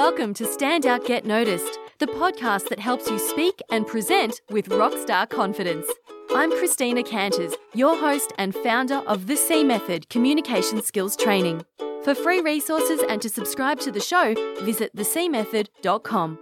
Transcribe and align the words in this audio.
welcome 0.00 0.32
to 0.32 0.46
Stand 0.46 0.86
Out 0.86 1.04
Get 1.04 1.26
Noticed, 1.26 1.78
the 1.98 2.06
podcast 2.06 2.70
that 2.70 2.78
helps 2.78 3.10
you 3.10 3.18
speak 3.18 3.60
and 3.70 3.86
present 3.86 4.40
with 4.48 4.70
rockstar 4.70 5.28
confidence. 5.28 5.86
I'm 6.34 6.50
Christina 6.52 7.02
Canters, 7.02 7.52
your 7.74 7.94
host 7.98 8.32
and 8.38 8.54
founder 8.54 9.02
of 9.06 9.26
the 9.26 9.36
C 9.36 9.62
Method 9.62 10.08
Communication 10.08 10.80
Skills 10.82 11.16
Training. 11.16 11.66
For 12.02 12.14
free 12.14 12.40
resources 12.40 13.02
and 13.10 13.20
to 13.20 13.28
subscribe 13.28 13.78
to 13.80 13.92
the 13.92 14.00
show, 14.00 14.32
visit 14.64 14.96
thecmethod.com. 14.96 16.38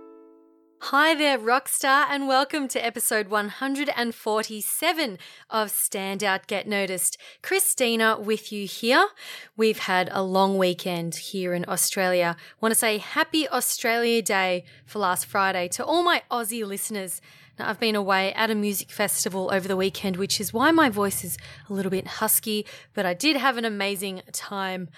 Hi 0.81 1.13
there, 1.13 1.39
Rockstar, 1.39 2.07
and 2.09 2.29
welcome 2.29 2.69
to 2.69 2.83
episode 2.83 3.29
147 3.29 5.19
of 5.51 5.71
Stand 5.71 6.23
Out 6.23 6.47
Get 6.47 6.69
Noticed. 6.69 7.19
Christina 7.43 8.17
with 8.19 8.53
you 8.53 8.65
here. 8.65 9.09
We've 9.57 9.81
had 9.81 10.09
a 10.13 10.23
long 10.23 10.57
weekend 10.57 11.17
here 11.17 11.53
in 11.53 11.65
Australia. 11.69 12.37
Want 12.61 12.73
to 12.73 12.79
say 12.79 12.99
happy 12.99 13.49
Australia 13.49 14.23
Day 14.23 14.65
for 14.87 15.01
last 15.01 15.27
Friday 15.27 15.67
to 15.69 15.85
all 15.85 16.05
my 16.05 16.23
Aussie 16.31 16.65
listeners. 16.65 17.21
Now, 17.59 17.69
I've 17.69 17.81
been 17.81 17.97
away 17.97 18.33
at 18.35 18.49
a 18.49 18.55
music 18.55 18.91
festival 18.91 19.51
over 19.53 19.67
the 19.67 19.77
weekend, 19.77 20.17
which 20.17 20.41
is 20.41 20.53
why 20.53 20.71
my 20.71 20.89
voice 20.89 21.25
is 21.25 21.37
a 21.69 21.73
little 21.73 21.91
bit 21.91 22.07
husky, 22.07 22.65
but 22.95 23.05
I 23.05 23.15
did 23.15 23.37
have 23.37 23.57
an 23.57 23.65
amazing 23.65 24.23
time. 24.33 24.89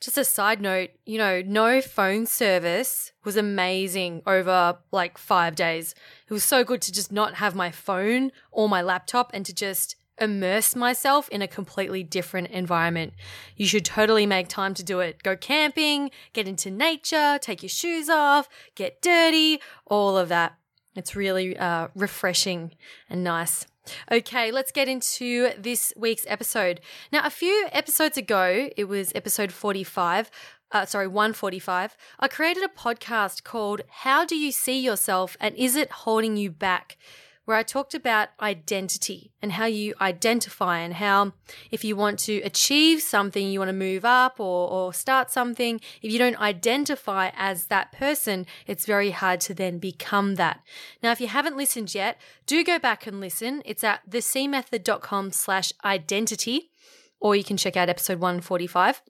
Just 0.00 0.18
a 0.18 0.24
side 0.24 0.60
note, 0.60 0.90
you 1.06 1.16
know, 1.16 1.40
no 1.40 1.80
phone 1.80 2.26
service 2.26 3.12
was 3.24 3.36
amazing 3.36 4.22
over 4.26 4.78
like 4.92 5.16
five 5.16 5.54
days. 5.54 5.94
It 6.28 6.32
was 6.32 6.44
so 6.44 6.62
good 6.62 6.82
to 6.82 6.92
just 6.92 7.10
not 7.10 7.34
have 7.34 7.54
my 7.54 7.70
phone 7.70 8.30
or 8.50 8.68
my 8.68 8.82
laptop 8.82 9.30
and 9.32 9.46
to 9.46 9.54
just 9.54 9.96
immerse 10.18 10.76
myself 10.76 11.28
in 11.30 11.42
a 11.42 11.48
completely 11.48 12.02
different 12.02 12.48
environment. 12.48 13.14
You 13.56 13.66
should 13.66 13.84
totally 13.84 14.26
make 14.26 14.48
time 14.48 14.74
to 14.74 14.82
do 14.82 15.00
it. 15.00 15.22
Go 15.22 15.36
camping, 15.36 16.10
get 16.32 16.46
into 16.46 16.70
nature, 16.70 17.38
take 17.40 17.62
your 17.62 17.70
shoes 17.70 18.08
off, 18.08 18.48
get 18.74 19.02
dirty, 19.02 19.60
all 19.86 20.16
of 20.16 20.28
that. 20.28 20.54
It's 20.94 21.16
really 21.16 21.56
uh, 21.56 21.88
refreshing 21.94 22.72
and 23.10 23.24
nice. 23.24 23.66
Okay, 24.10 24.50
let's 24.50 24.72
get 24.72 24.88
into 24.88 25.50
this 25.58 25.92
week's 25.96 26.24
episode. 26.28 26.80
Now, 27.12 27.22
a 27.24 27.30
few 27.30 27.68
episodes 27.72 28.16
ago, 28.16 28.70
it 28.76 28.84
was 28.84 29.12
episode 29.14 29.52
45, 29.52 30.30
uh, 30.72 30.86
sorry, 30.86 31.06
145, 31.06 31.96
I 32.18 32.28
created 32.28 32.64
a 32.64 32.68
podcast 32.68 33.44
called 33.44 33.82
How 33.88 34.24
Do 34.24 34.36
You 34.36 34.52
See 34.52 34.80
Yourself 34.80 35.36
and 35.40 35.54
Is 35.54 35.76
It 35.76 35.90
Holding 35.90 36.36
You 36.36 36.50
Back? 36.50 36.96
Where 37.44 37.56
I 37.56 37.62
talked 37.62 37.94
about 37.94 38.30
identity 38.40 39.32
and 39.42 39.52
how 39.52 39.66
you 39.66 39.94
identify 40.00 40.78
and 40.78 40.94
how 40.94 41.32
if 41.70 41.84
you 41.84 41.96
want 41.96 42.18
to 42.20 42.40
achieve 42.42 43.02
something, 43.02 43.48
you 43.48 43.58
want 43.58 43.68
to 43.68 43.74
move 43.74 44.04
up 44.04 44.40
or, 44.40 44.70
or 44.70 44.94
start 44.94 45.30
something, 45.30 45.80
if 46.02 46.12
you 46.12 46.18
don't 46.18 46.40
identify 46.40 47.30
as 47.34 47.66
that 47.66 47.92
person, 47.92 48.46
it's 48.66 48.86
very 48.86 49.10
hard 49.10 49.40
to 49.42 49.54
then 49.54 49.78
become 49.78 50.36
that. 50.36 50.60
Now, 51.02 51.12
if 51.12 51.20
you 51.20 51.28
haven't 51.28 51.56
listened 51.56 51.94
yet, 51.94 52.20
do 52.46 52.64
go 52.64 52.78
back 52.78 53.06
and 53.06 53.20
listen. 53.20 53.62
It's 53.64 53.84
at 53.84 54.08
thecmethod.com 54.08 55.32
slash 55.32 55.72
identity, 55.84 56.70
or 57.20 57.36
you 57.36 57.44
can 57.44 57.56
check 57.56 57.76
out 57.76 57.88
episode 57.88 58.20
145. 58.20 59.02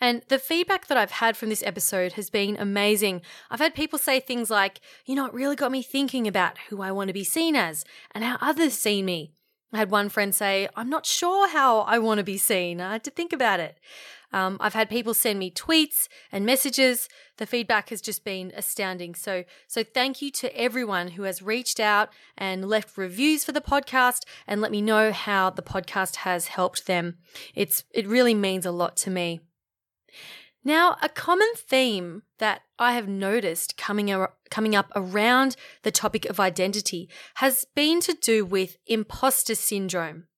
And 0.00 0.22
the 0.28 0.38
feedback 0.38 0.86
that 0.86 0.98
I've 0.98 1.12
had 1.12 1.36
from 1.36 1.48
this 1.48 1.62
episode 1.62 2.12
has 2.14 2.30
been 2.30 2.56
amazing. 2.56 3.22
I've 3.50 3.60
had 3.60 3.74
people 3.74 3.98
say 3.98 4.20
things 4.20 4.50
like, 4.50 4.80
you 5.06 5.14
know, 5.14 5.26
it 5.26 5.34
really 5.34 5.56
got 5.56 5.72
me 5.72 5.82
thinking 5.82 6.26
about 6.26 6.58
who 6.68 6.82
I 6.82 6.92
want 6.92 7.08
to 7.08 7.14
be 7.14 7.24
seen 7.24 7.56
as 7.56 7.84
and 8.12 8.24
how 8.24 8.38
others 8.40 8.74
see 8.74 9.02
me. 9.02 9.32
I 9.72 9.78
had 9.78 9.90
one 9.90 10.10
friend 10.10 10.34
say, 10.34 10.68
I'm 10.76 10.90
not 10.90 11.06
sure 11.06 11.48
how 11.48 11.80
I 11.80 11.98
want 11.98 12.18
to 12.18 12.24
be 12.24 12.36
seen. 12.36 12.80
I 12.80 12.92
had 12.92 13.04
to 13.04 13.10
think 13.10 13.32
about 13.32 13.58
it. 13.58 13.78
Um, 14.32 14.56
I've 14.60 14.74
had 14.74 14.88
people 14.88 15.14
send 15.14 15.38
me 15.38 15.50
tweets 15.50 16.08
and 16.30 16.46
messages. 16.46 17.08
The 17.36 17.46
feedback 17.46 17.90
has 17.90 18.00
just 18.00 18.24
been 18.24 18.52
astounding. 18.56 19.14
So, 19.14 19.44
so 19.66 19.84
thank 19.84 20.22
you 20.22 20.30
to 20.32 20.58
everyone 20.58 21.08
who 21.08 21.24
has 21.24 21.42
reached 21.42 21.80
out 21.80 22.10
and 22.36 22.68
left 22.68 22.96
reviews 22.96 23.44
for 23.44 23.52
the 23.52 23.60
podcast 23.60 24.24
and 24.46 24.60
let 24.60 24.70
me 24.70 24.80
know 24.80 25.12
how 25.12 25.50
the 25.50 25.62
podcast 25.62 26.16
has 26.16 26.48
helped 26.48 26.86
them. 26.86 27.16
It's, 27.54 27.84
it 27.92 28.06
really 28.06 28.34
means 28.34 28.64
a 28.64 28.70
lot 28.70 28.96
to 28.98 29.10
me. 29.10 29.40
Now, 30.64 30.96
a 31.02 31.08
common 31.08 31.48
theme 31.56 32.22
that 32.38 32.62
I 32.78 32.92
have 32.92 33.08
noticed 33.08 33.76
coming, 33.76 34.12
ar- 34.12 34.34
coming 34.50 34.76
up 34.76 34.92
around 34.94 35.56
the 35.82 35.90
topic 35.90 36.24
of 36.26 36.38
identity 36.38 37.08
has 37.36 37.64
been 37.74 38.00
to 38.00 38.14
do 38.14 38.44
with 38.44 38.76
imposter 38.86 39.56
syndrome. 39.56 40.28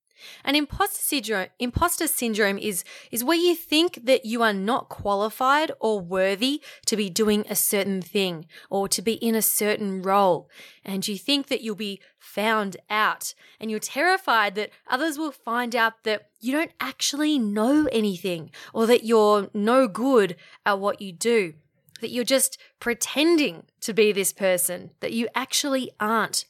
And 0.45 0.57
imposter 0.57 1.01
syndrome, 1.01 1.49
imposter 1.59 2.07
syndrome 2.07 2.59
is, 2.59 2.85
is 3.11 3.25
where 3.25 3.37
you 3.37 3.55
think 3.55 4.05
that 4.05 4.25
you 4.25 4.43
are 4.43 4.53
not 4.53 4.89
qualified 4.89 5.73
or 5.81 6.01
worthy 6.01 6.63
to 6.87 6.97
be 6.97 7.11
doing 7.11 7.45
a 7.49 7.57
certain 7.57 8.03
thing 8.03 8.47
or 8.71 8.89
to 8.89 9.03
be 9.03 9.15
in 9.15 9.35
a 9.35 9.43
certain 9.43 10.03
role. 10.03 10.49
And 10.85 11.07
you 11.07 11.17
think 11.17 11.49
that 11.49 11.63
you'll 11.63 11.75
be 11.75 12.01
found 12.19 12.77
out 12.91 13.35
and 13.61 13.71
you're 13.71 13.81
terrified 13.81 14.55
that 14.55 14.71
others 14.89 15.19
will 15.19 15.33
find 15.33 15.77
out 15.77 16.05
that 16.05 16.29
you 16.41 16.53
don't 16.53 16.73
actually 16.81 17.39
know 17.39 17.89
anything 17.93 18.51
or 18.73 18.87
that 18.87 19.05
you're 19.05 19.49
no 19.55 19.89
good 19.89 20.37
at 20.67 20.79
what 20.79 21.01
you 21.01 21.13
do. 21.13 21.55
That 22.01 22.11
you're 22.11 22.25
just 22.25 22.59
pretending 22.81 23.65
to 23.81 23.95
be 23.95 24.13
this 24.13 24.33
person, 24.33 24.91
that 25.01 25.13
you 25.13 25.29
actually 25.35 25.91
aren't. 26.01 26.45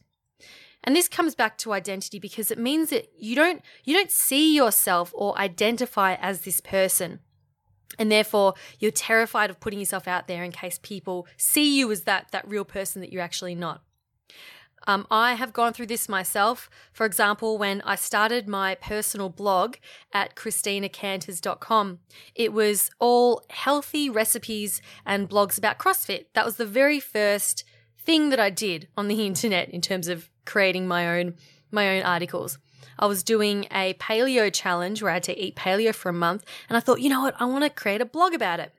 And 0.84 0.94
this 0.94 1.08
comes 1.08 1.34
back 1.34 1.58
to 1.58 1.72
identity 1.72 2.18
because 2.18 2.50
it 2.50 2.58
means 2.58 2.90
that 2.90 3.10
you 3.18 3.34
don't 3.34 3.62
you 3.84 3.94
don't 3.94 4.10
see 4.10 4.54
yourself 4.54 5.12
or 5.14 5.36
identify 5.38 6.14
as 6.14 6.42
this 6.42 6.60
person. 6.60 7.20
And 7.98 8.12
therefore, 8.12 8.54
you're 8.78 8.90
terrified 8.90 9.50
of 9.50 9.60
putting 9.60 9.78
yourself 9.78 10.06
out 10.06 10.28
there 10.28 10.44
in 10.44 10.52
case 10.52 10.78
people 10.82 11.26
see 11.36 11.78
you 11.78 11.90
as 11.90 12.02
that 12.02 12.28
that 12.32 12.46
real 12.46 12.64
person 12.64 13.00
that 13.00 13.12
you're 13.12 13.22
actually 13.22 13.54
not. 13.54 13.82
Um, 14.86 15.06
I 15.10 15.34
have 15.34 15.52
gone 15.52 15.72
through 15.72 15.86
this 15.86 16.08
myself. 16.08 16.68
For 16.92 17.06
example, 17.06 17.56
when 17.56 17.80
I 17.82 17.94
started 17.94 18.46
my 18.46 18.74
personal 18.74 19.30
blog 19.30 19.76
at 20.12 20.34
christinacanters.com, 20.34 22.00
it 22.34 22.52
was 22.52 22.90
all 22.98 23.42
healthy 23.50 24.10
recipes 24.10 24.82
and 25.06 25.28
blogs 25.28 25.56
about 25.56 25.78
CrossFit. 25.78 26.26
That 26.34 26.44
was 26.44 26.56
the 26.56 26.66
very 26.66 27.00
first 27.00 27.64
thing 28.04 28.30
that 28.30 28.40
I 28.40 28.50
did 28.50 28.88
on 28.96 29.08
the 29.08 29.26
internet 29.26 29.70
in 29.70 29.80
terms 29.80 30.08
of 30.08 30.30
creating 30.44 30.86
my 30.86 31.20
own 31.20 31.34
my 31.70 31.96
own 31.96 32.04
articles. 32.04 32.58
I 32.98 33.06
was 33.06 33.24
doing 33.24 33.66
a 33.72 33.94
paleo 33.94 34.52
challenge 34.52 35.02
where 35.02 35.10
I 35.10 35.14
had 35.14 35.24
to 35.24 35.38
eat 35.38 35.56
paleo 35.56 35.92
for 35.92 36.08
a 36.08 36.12
month, 36.12 36.44
and 36.68 36.76
I 36.76 36.80
thought, 36.80 37.00
you 37.00 37.08
know 37.08 37.22
what, 37.22 37.34
I 37.40 37.44
want 37.46 37.64
to 37.64 37.70
create 37.70 38.00
a 38.00 38.06
blog 38.06 38.34
about 38.34 38.60
it. 38.60 38.72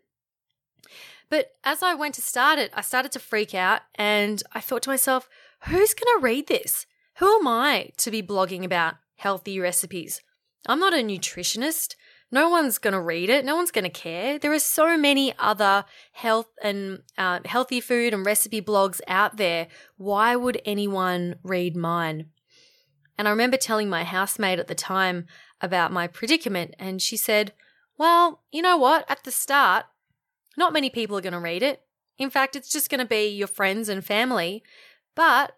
But 1.30 1.52
as 1.64 1.84
I 1.84 1.96
went 1.96 2.16
to 2.16 2.22
start 2.22 2.60
it, 2.60 2.72
I 2.74 2.82
started 2.82 3.12
to 3.14 3.20
freak 3.20 3.54
out, 3.54 3.82
and 3.96 4.42
I 4.54 4.62
thought 4.62 4.84
to 4.84 4.90
myself, 4.90 5.28
who's 5.68 5.94
going 5.94 6.20
to 6.20 6.24
read 6.24 6.48
this? 6.48 6.86
Who 7.18 7.40
am 7.40 7.48
I 7.48 7.92
to 7.98 8.12
be 8.12 8.22
blogging 8.22 8.64
about 8.64 8.96
healthy 9.18 9.60
recipes? 9.60 10.22
I'm 10.68 10.80
not 10.80 10.94
a 10.94 10.98
nutritionist. 10.98 11.96
No 12.36 12.50
one's 12.50 12.80
going 12.80 12.92
to 12.92 13.00
read 13.00 13.30
it. 13.30 13.46
No 13.46 13.56
one's 13.56 13.72
going 13.72 13.86
to 13.86 13.90
care. 13.90 14.38
There 14.38 14.52
are 14.52 14.60
so 14.60 14.98
many 14.98 15.34
other 15.40 15.86
health 16.12 16.50
and 16.62 17.02
uh, 17.18 17.40
healthy 17.46 17.80
food 17.80 18.14
and 18.14 18.26
recipe 18.26 18.62
blogs 18.62 19.00
out 19.08 19.38
there. 19.38 19.68
Why 19.96 20.36
would 20.36 20.62
anyone 20.66 21.36
read 21.44 21.78
mine? 21.78 22.26
And 23.18 23.30
I 23.30 23.32
remember 23.32 23.56
telling 23.56 23.90
my 23.90 24.04
housemate 24.04 24.60
at 24.60 24.68
the 24.68 24.76
time 24.76 25.28
about 25.62 25.94
my 25.94 26.08
predicament, 26.08 26.76
and 26.78 27.02
she 27.02 27.16
said, 27.16 27.54
Well, 27.98 28.42
you 28.52 28.62
know 28.62 28.76
what? 28.76 29.10
At 29.10 29.24
the 29.24 29.32
start, 29.32 29.86
not 30.58 30.74
many 30.74 30.90
people 30.90 31.18
are 31.18 31.22
going 31.22 31.32
to 31.32 31.40
read 31.40 31.64
it. 31.64 31.84
In 32.18 32.30
fact, 32.30 32.58
it's 32.58 32.70
just 32.70 32.90
going 32.90 33.00
to 33.00 33.06
be 33.06 33.30
your 33.30 33.48
friends 33.48 33.88
and 33.88 34.04
family. 34.04 34.62
But 35.16 35.54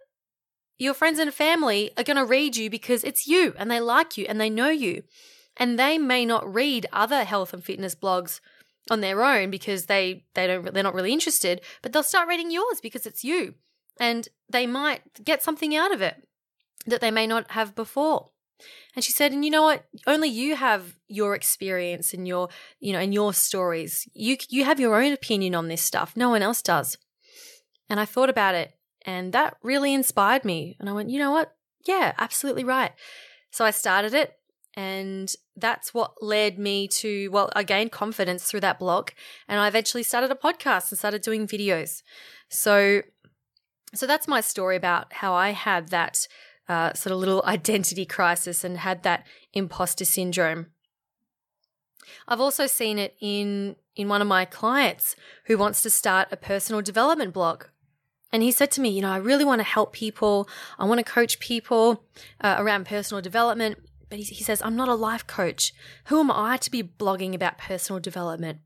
your 0.77 0.93
friends 0.93 1.17
and 1.17 1.33
family 1.33 1.89
are 1.97 2.03
going 2.03 2.17
to 2.17 2.25
read 2.25 2.55
you 2.55 2.69
because 2.69 3.03
it's 3.03 3.25
you 3.25 3.55
and 3.57 3.71
they 3.71 3.79
like 3.79 4.15
you 4.15 4.27
and 4.29 4.39
they 4.39 4.51
know 4.51 4.69
you 4.69 5.01
and 5.57 5.77
they 5.77 5.97
may 5.97 6.25
not 6.25 6.51
read 6.51 6.85
other 6.93 7.23
health 7.23 7.53
and 7.53 7.63
fitness 7.63 7.95
blogs 7.95 8.39
on 8.89 9.01
their 9.01 9.23
own 9.23 9.49
because 9.49 9.87
they 9.87 10.23
they 10.33 10.47
don't 10.47 10.73
they're 10.73 10.83
not 10.83 10.93
really 10.93 11.13
interested 11.13 11.61
but 11.81 11.91
they'll 11.91 12.03
start 12.03 12.27
reading 12.27 12.51
yours 12.51 12.79
because 12.81 13.05
it's 13.05 13.23
you. 13.23 13.55
And 13.99 14.27
they 14.47 14.67
might 14.67 15.23
get 15.23 15.41
something 15.41 15.75
out 15.75 15.93
of 15.93 16.01
it 16.01 16.27
that 16.85 17.01
they 17.01 17.09
may 17.09 17.25
not 17.25 17.51
have 17.51 17.75
before. 17.75 18.29
And 18.95 19.03
she 19.03 19.11
said 19.11 19.31
and 19.31 19.43
you 19.43 19.51
know 19.51 19.63
what? 19.63 19.85
Only 20.05 20.29
you 20.29 20.55
have 20.55 20.95
your 21.07 21.35
experience 21.35 22.13
and 22.13 22.27
your 22.27 22.49
you 22.79 22.93
know 22.93 22.99
and 22.99 23.13
your 23.13 23.33
stories. 23.33 24.07
You 24.13 24.37
you 24.49 24.63
have 24.65 24.79
your 24.79 25.01
own 25.01 25.11
opinion 25.11 25.55
on 25.55 25.67
this 25.67 25.81
stuff. 25.81 26.15
No 26.15 26.29
one 26.29 26.41
else 26.41 26.61
does. 26.61 26.97
And 27.89 27.99
i 27.99 28.05
thought 28.05 28.29
about 28.29 28.55
it 28.55 28.73
and 29.05 29.33
that 29.33 29.57
really 29.63 29.93
inspired 29.93 30.45
me. 30.45 30.75
And 30.79 30.89
i 30.89 30.93
went 30.93 31.09
you 31.09 31.19
know 31.19 31.31
what? 31.31 31.55
Yeah 31.85 32.13
absolutely 32.17 32.63
right. 32.63 32.91
So 33.51 33.65
i 33.65 33.71
started 33.71 34.13
it 34.13 34.37
and 34.77 35.33
that's 35.55 35.91
what 35.91 36.21
led 36.21 36.59
me 36.59 36.87
to, 36.87 37.29
well, 37.29 37.49
I 37.55 37.63
gained 37.63 37.91
confidence 37.91 38.43
through 38.43 38.59
that 38.59 38.77
blog. 38.77 39.09
And 39.47 39.59
I 39.59 39.67
eventually 39.67 40.03
started 40.03 40.29
a 40.29 40.35
podcast 40.35 40.91
and 40.91 40.99
started 40.99 41.23
doing 41.23 41.47
videos. 41.47 42.03
So, 42.47 43.01
so 43.95 44.05
that's 44.05 44.27
my 44.27 44.39
story 44.39 44.75
about 44.75 45.13
how 45.13 45.33
I 45.33 45.49
had 45.49 45.87
that 45.87 46.27
uh, 46.69 46.93
sort 46.93 47.11
of 47.11 47.17
little 47.17 47.41
identity 47.47 48.05
crisis 48.05 48.63
and 48.63 48.77
had 48.77 49.01
that 49.01 49.25
imposter 49.51 50.05
syndrome. 50.05 50.67
I've 52.27 52.39
also 52.39 52.67
seen 52.67 52.99
it 52.99 53.15
in 53.19 53.77
in 53.95 54.07
one 54.07 54.21
of 54.21 54.27
my 54.27 54.45
clients 54.45 55.15
who 55.45 55.57
wants 55.57 55.81
to 55.81 55.89
start 55.89 56.27
a 56.31 56.37
personal 56.37 56.83
development 56.83 57.33
blog. 57.33 57.65
And 58.31 58.43
he 58.43 58.51
said 58.51 58.69
to 58.71 58.81
me, 58.81 58.89
You 58.89 59.01
know, 59.01 59.11
I 59.11 59.17
really 59.17 59.43
want 59.43 59.59
to 59.59 59.63
help 59.63 59.91
people. 59.91 60.47
I 60.77 60.85
want 60.85 60.99
to 60.99 61.03
coach 61.03 61.39
people 61.39 62.03
uh, 62.39 62.55
around 62.59 62.85
personal 62.85 63.21
development. 63.21 63.79
But 64.09 64.19
he, 64.19 64.25
he 64.25 64.43
says, 64.43 64.61
I'm 64.63 64.75
not 64.75 64.87
a 64.87 64.95
life 64.95 65.27
coach. 65.27 65.73
Who 66.05 66.19
am 66.19 66.31
I 66.31 66.57
to 66.57 66.71
be 66.71 66.83
blogging 66.83 67.33
about 67.33 67.57
personal 67.57 67.99
development? 67.99 68.59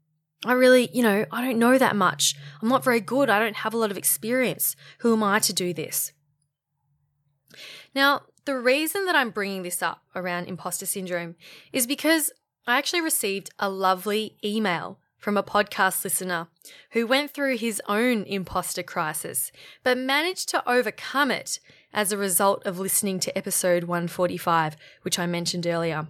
I 0.45 0.53
really, 0.53 0.89
you 0.91 1.03
know, 1.03 1.25
I 1.31 1.45
don't 1.45 1.59
know 1.59 1.77
that 1.77 1.95
much. 1.95 2.35
I'm 2.61 2.69
not 2.69 2.83
very 2.83 2.99
good. 2.99 3.29
I 3.29 3.39
don't 3.39 3.57
have 3.57 3.73
a 3.73 3.77
lot 3.77 3.91
of 3.91 3.97
experience. 3.97 4.75
Who 4.99 5.13
am 5.13 5.23
I 5.23 5.39
to 5.39 5.53
do 5.53 5.73
this? 5.73 6.13
Now, 7.93 8.23
the 8.45 8.57
reason 8.57 9.05
that 9.05 9.15
I'm 9.15 9.29
bringing 9.29 9.61
this 9.61 9.83
up 9.83 10.03
around 10.15 10.47
imposter 10.47 10.85
syndrome 10.85 11.35
is 11.71 11.85
because 11.85 12.31
I 12.65 12.77
actually 12.77 13.01
received 13.01 13.51
a 13.59 13.69
lovely 13.69 14.37
email 14.43 14.99
from 15.17 15.37
a 15.37 15.43
podcast 15.43 16.03
listener 16.03 16.47
who 16.91 17.05
went 17.05 17.29
through 17.29 17.57
his 17.57 17.79
own 17.87 18.23
imposter 18.23 18.81
crisis, 18.81 19.51
but 19.83 19.97
managed 19.97 20.49
to 20.49 20.67
overcome 20.67 21.29
it 21.29 21.59
as 21.93 22.11
a 22.11 22.17
result 22.17 22.65
of 22.65 22.79
listening 22.79 23.19
to 23.21 23.37
episode 23.37 23.85
145, 23.85 24.75
which 25.01 25.19
I 25.19 25.25
mentioned 25.25 25.67
earlier. 25.67 26.07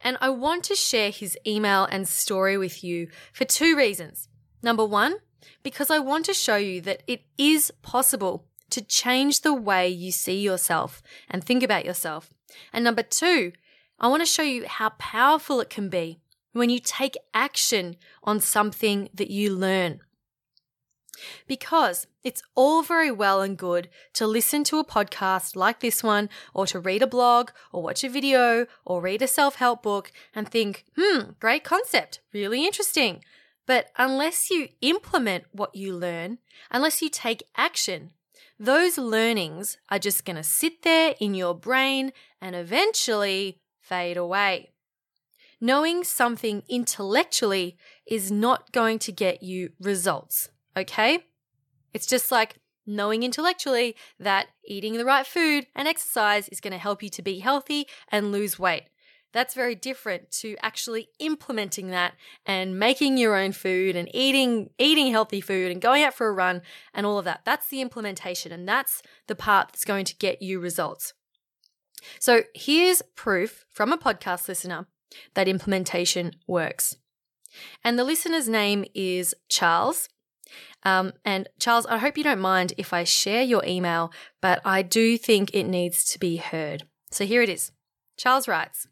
And 0.00 0.18
I 0.20 0.28
want 0.28 0.64
to 0.64 0.74
share 0.74 1.10
his 1.10 1.38
email 1.46 1.84
and 1.84 2.06
story 2.06 2.58
with 2.58 2.84
you 2.84 3.08
for 3.32 3.44
two 3.44 3.76
reasons. 3.76 4.28
Number 4.62 4.84
one, 4.84 5.16
because 5.62 5.90
I 5.90 5.98
want 5.98 6.26
to 6.26 6.34
show 6.34 6.56
you 6.56 6.80
that 6.82 7.02
it 7.06 7.22
is 7.38 7.70
possible 7.82 8.46
to 8.70 8.82
change 8.82 9.40
the 9.40 9.54
way 9.54 9.88
you 9.88 10.10
see 10.10 10.40
yourself 10.40 11.02
and 11.30 11.42
think 11.42 11.62
about 11.62 11.84
yourself. 11.84 12.32
And 12.72 12.84
number 12.84 13.02
two, 13.02 13.52
I 13.98 14.08
want 14.08 14.22
to 14.22 14.26
show 14.26 14.42
you 14.42 14.66
how 14.66 14.90
powerful 14.90 15.60
it 15.60 15.70
can 15.70 15.88
be 15.88 16.20
when 16.52 16.70
you 16.70 16.78
take 16.78 17.16
action 17.32 17.96
on 18.22 18.40
something 18.40 19.08
that 19.14 19.30
you 19.30 19.54
learn. 19.54 20.00
Because 21.46 22.06
it's 22.22 22.42
all 22.54 22.82
very 22.82 23.10
well 23.10 23.40
and 23.40 23.56
good 23.56 23.88
to 24.14 24.26
listen 24.26 24.64
to 24.64 24.78
a 24.78 24.84
podcast 24.84 25.56
like 25.56 25.80
this 25.80 26.02
one, 26.02 26.28
or 26.52 26.66
to 26.66 26.80
read 26.80 27.02
a 27.02 27.06
blog, 27.06 27.50
or 27.72 27.82
watch 27.82 28.04
a 28.04 28.08
video, 28.08 28.66
or 28.84 29.00
read 29.00 29.22
a 29.22 29.28
self 29.28 29.56
help 29.56 29.82
book 29.82 30.12
and 30.34 30.48
think, 30.48 30.84
hmm, 30.98 31.30
great 31.40 31.64
concept, 31.64 32.20
really 32.32 32.64
interesting. 32.64 33.22
But 33.66 33.90
unless 33.96 34.50
you 34.50 34.68
implement 34.80 35.44
what 35.52 35.74
you 35.74 35.94
learn, 35.94 36.38
unless 36.70 37.00
you 37.00 37.08
take 37.08 37.42
action, 37.56 38.10
those 38.58 38.98
learnings 38.98 39.78
are 39.90 39.98
just 39.98 40.24
going 40.24 40.36
to 40.36 40.42
sit 40.42 40.82
there 40.82 41.14
in 41.18 41.34
your 41.34 41.54
brain 41.54 42.12
and 42.40 42.54
eventually 42.54 43.60
fade 43.80 44.16
away. 44.16 44.70
Knowing 45.60 46.04
something 46.04 46.62
intellectually 46.68 47.76
is 48.06 48.30
not 48.30 48.70
going 48.72 48.98
to 48.98 49.12
get 49.12 49.42
you 49.42 49.70
results, 49.80 50.50
okay? 50.76 51.20
It's 51.92 52.06
just 52.06 52.30
like 52.30 52.56
knowing 52.86 53.22
intellectually 53.22 53.96
that 54.18 54.48
eating 54.64 54.94
the 54.94 55.04
right 55.04 55.26
food 55.26 55.66
and 55.74 55.88
exercise 55.88 56.48
is 56.48 56.60
going 56.60 56.72
to 56.72 56.78
help 56.78 57.02
you 57.02 57.08
to 57.10 57.22
be 57.22 57.38
healthy 57.38 57.86
and 58.08 58.32
lose 58.32 58.58
weight. 58.58 58.84
That's 59.32 59.54
very 59.54 59.74
different 59.74 60.30
to 60.42 60.56
actually 60.62 61.08
implementing 61.18 61.90
that 61.90 62.14
and 62.46 62.78
making 62.78 63.18
your 63.18 63.34
own 63.34 63.50
food 63.50 63.96
and 63.96 64.08
eating 64.14 64.70
eating 64.78 65.10
healthy 65.10 65.40
food 65.40 65.72
and 65.72 65.82
going 65.82 66.04
out 66.04 66.14
for 66.14 66.28
a 66.28 66.32
run 66.32 66.62
and 66.94 67.04
all 67.04 67.18
of 67.18 67.24
that. 67.24 67.40
That's 67.44 67.66
the 67.66 67.80
implementation 67.80 68.52
and 68.52 68.68
that's 68.68 69.02
the 69.26 69.34
part 69.34 69.68
that's 69.68 69.84
going 69.84 70.04
to 70.04 70.16
get 70.16 70.40
you 70.40 70.60
results. 70.60 71.14
So 72.20 72.42
here's 72.54 73.02
proof 73.16 73.64
from 73.70 73.92
a 73.92 73.98
podcast 73.98 74.46
listener 74.46 74.86
that 75.34 75.48
implementation 75.48 76.36
works. 76.46 76.96
And 77.82 77.98
the 77.98 78.04
listener's 78.04 78.48
name 78.48 78.84
is 78.94 79.34
Charles. 79.48 80.08
Um, 80.82 81.12
and 81.24 81.48
Charles, 81.58 81.86
I 81.86 81.98
hope 81.98 82.18
you 82.18 82.24
don't 82.24 82.40
mind 82.40 82.74
if 82.76 82.92
I 82.92 83.04
share 83.04 83.42
your 83.42 83.64
email, 83.64 84.12
but 84.40 84.60
I 84.64 84.82
do 84.82 85.16
think 85.16 85.50
it 85.52 85.64
needs 85.64 86.04
to 86.12 86.18
be 86.18 86.36
heard. 86.36 86.84
So 87.10 87.24
here 87.24 87.42
it 87.42 87.48
is. 87.48 87.72
Charles 88.16 88.48
writes 88.48 88.86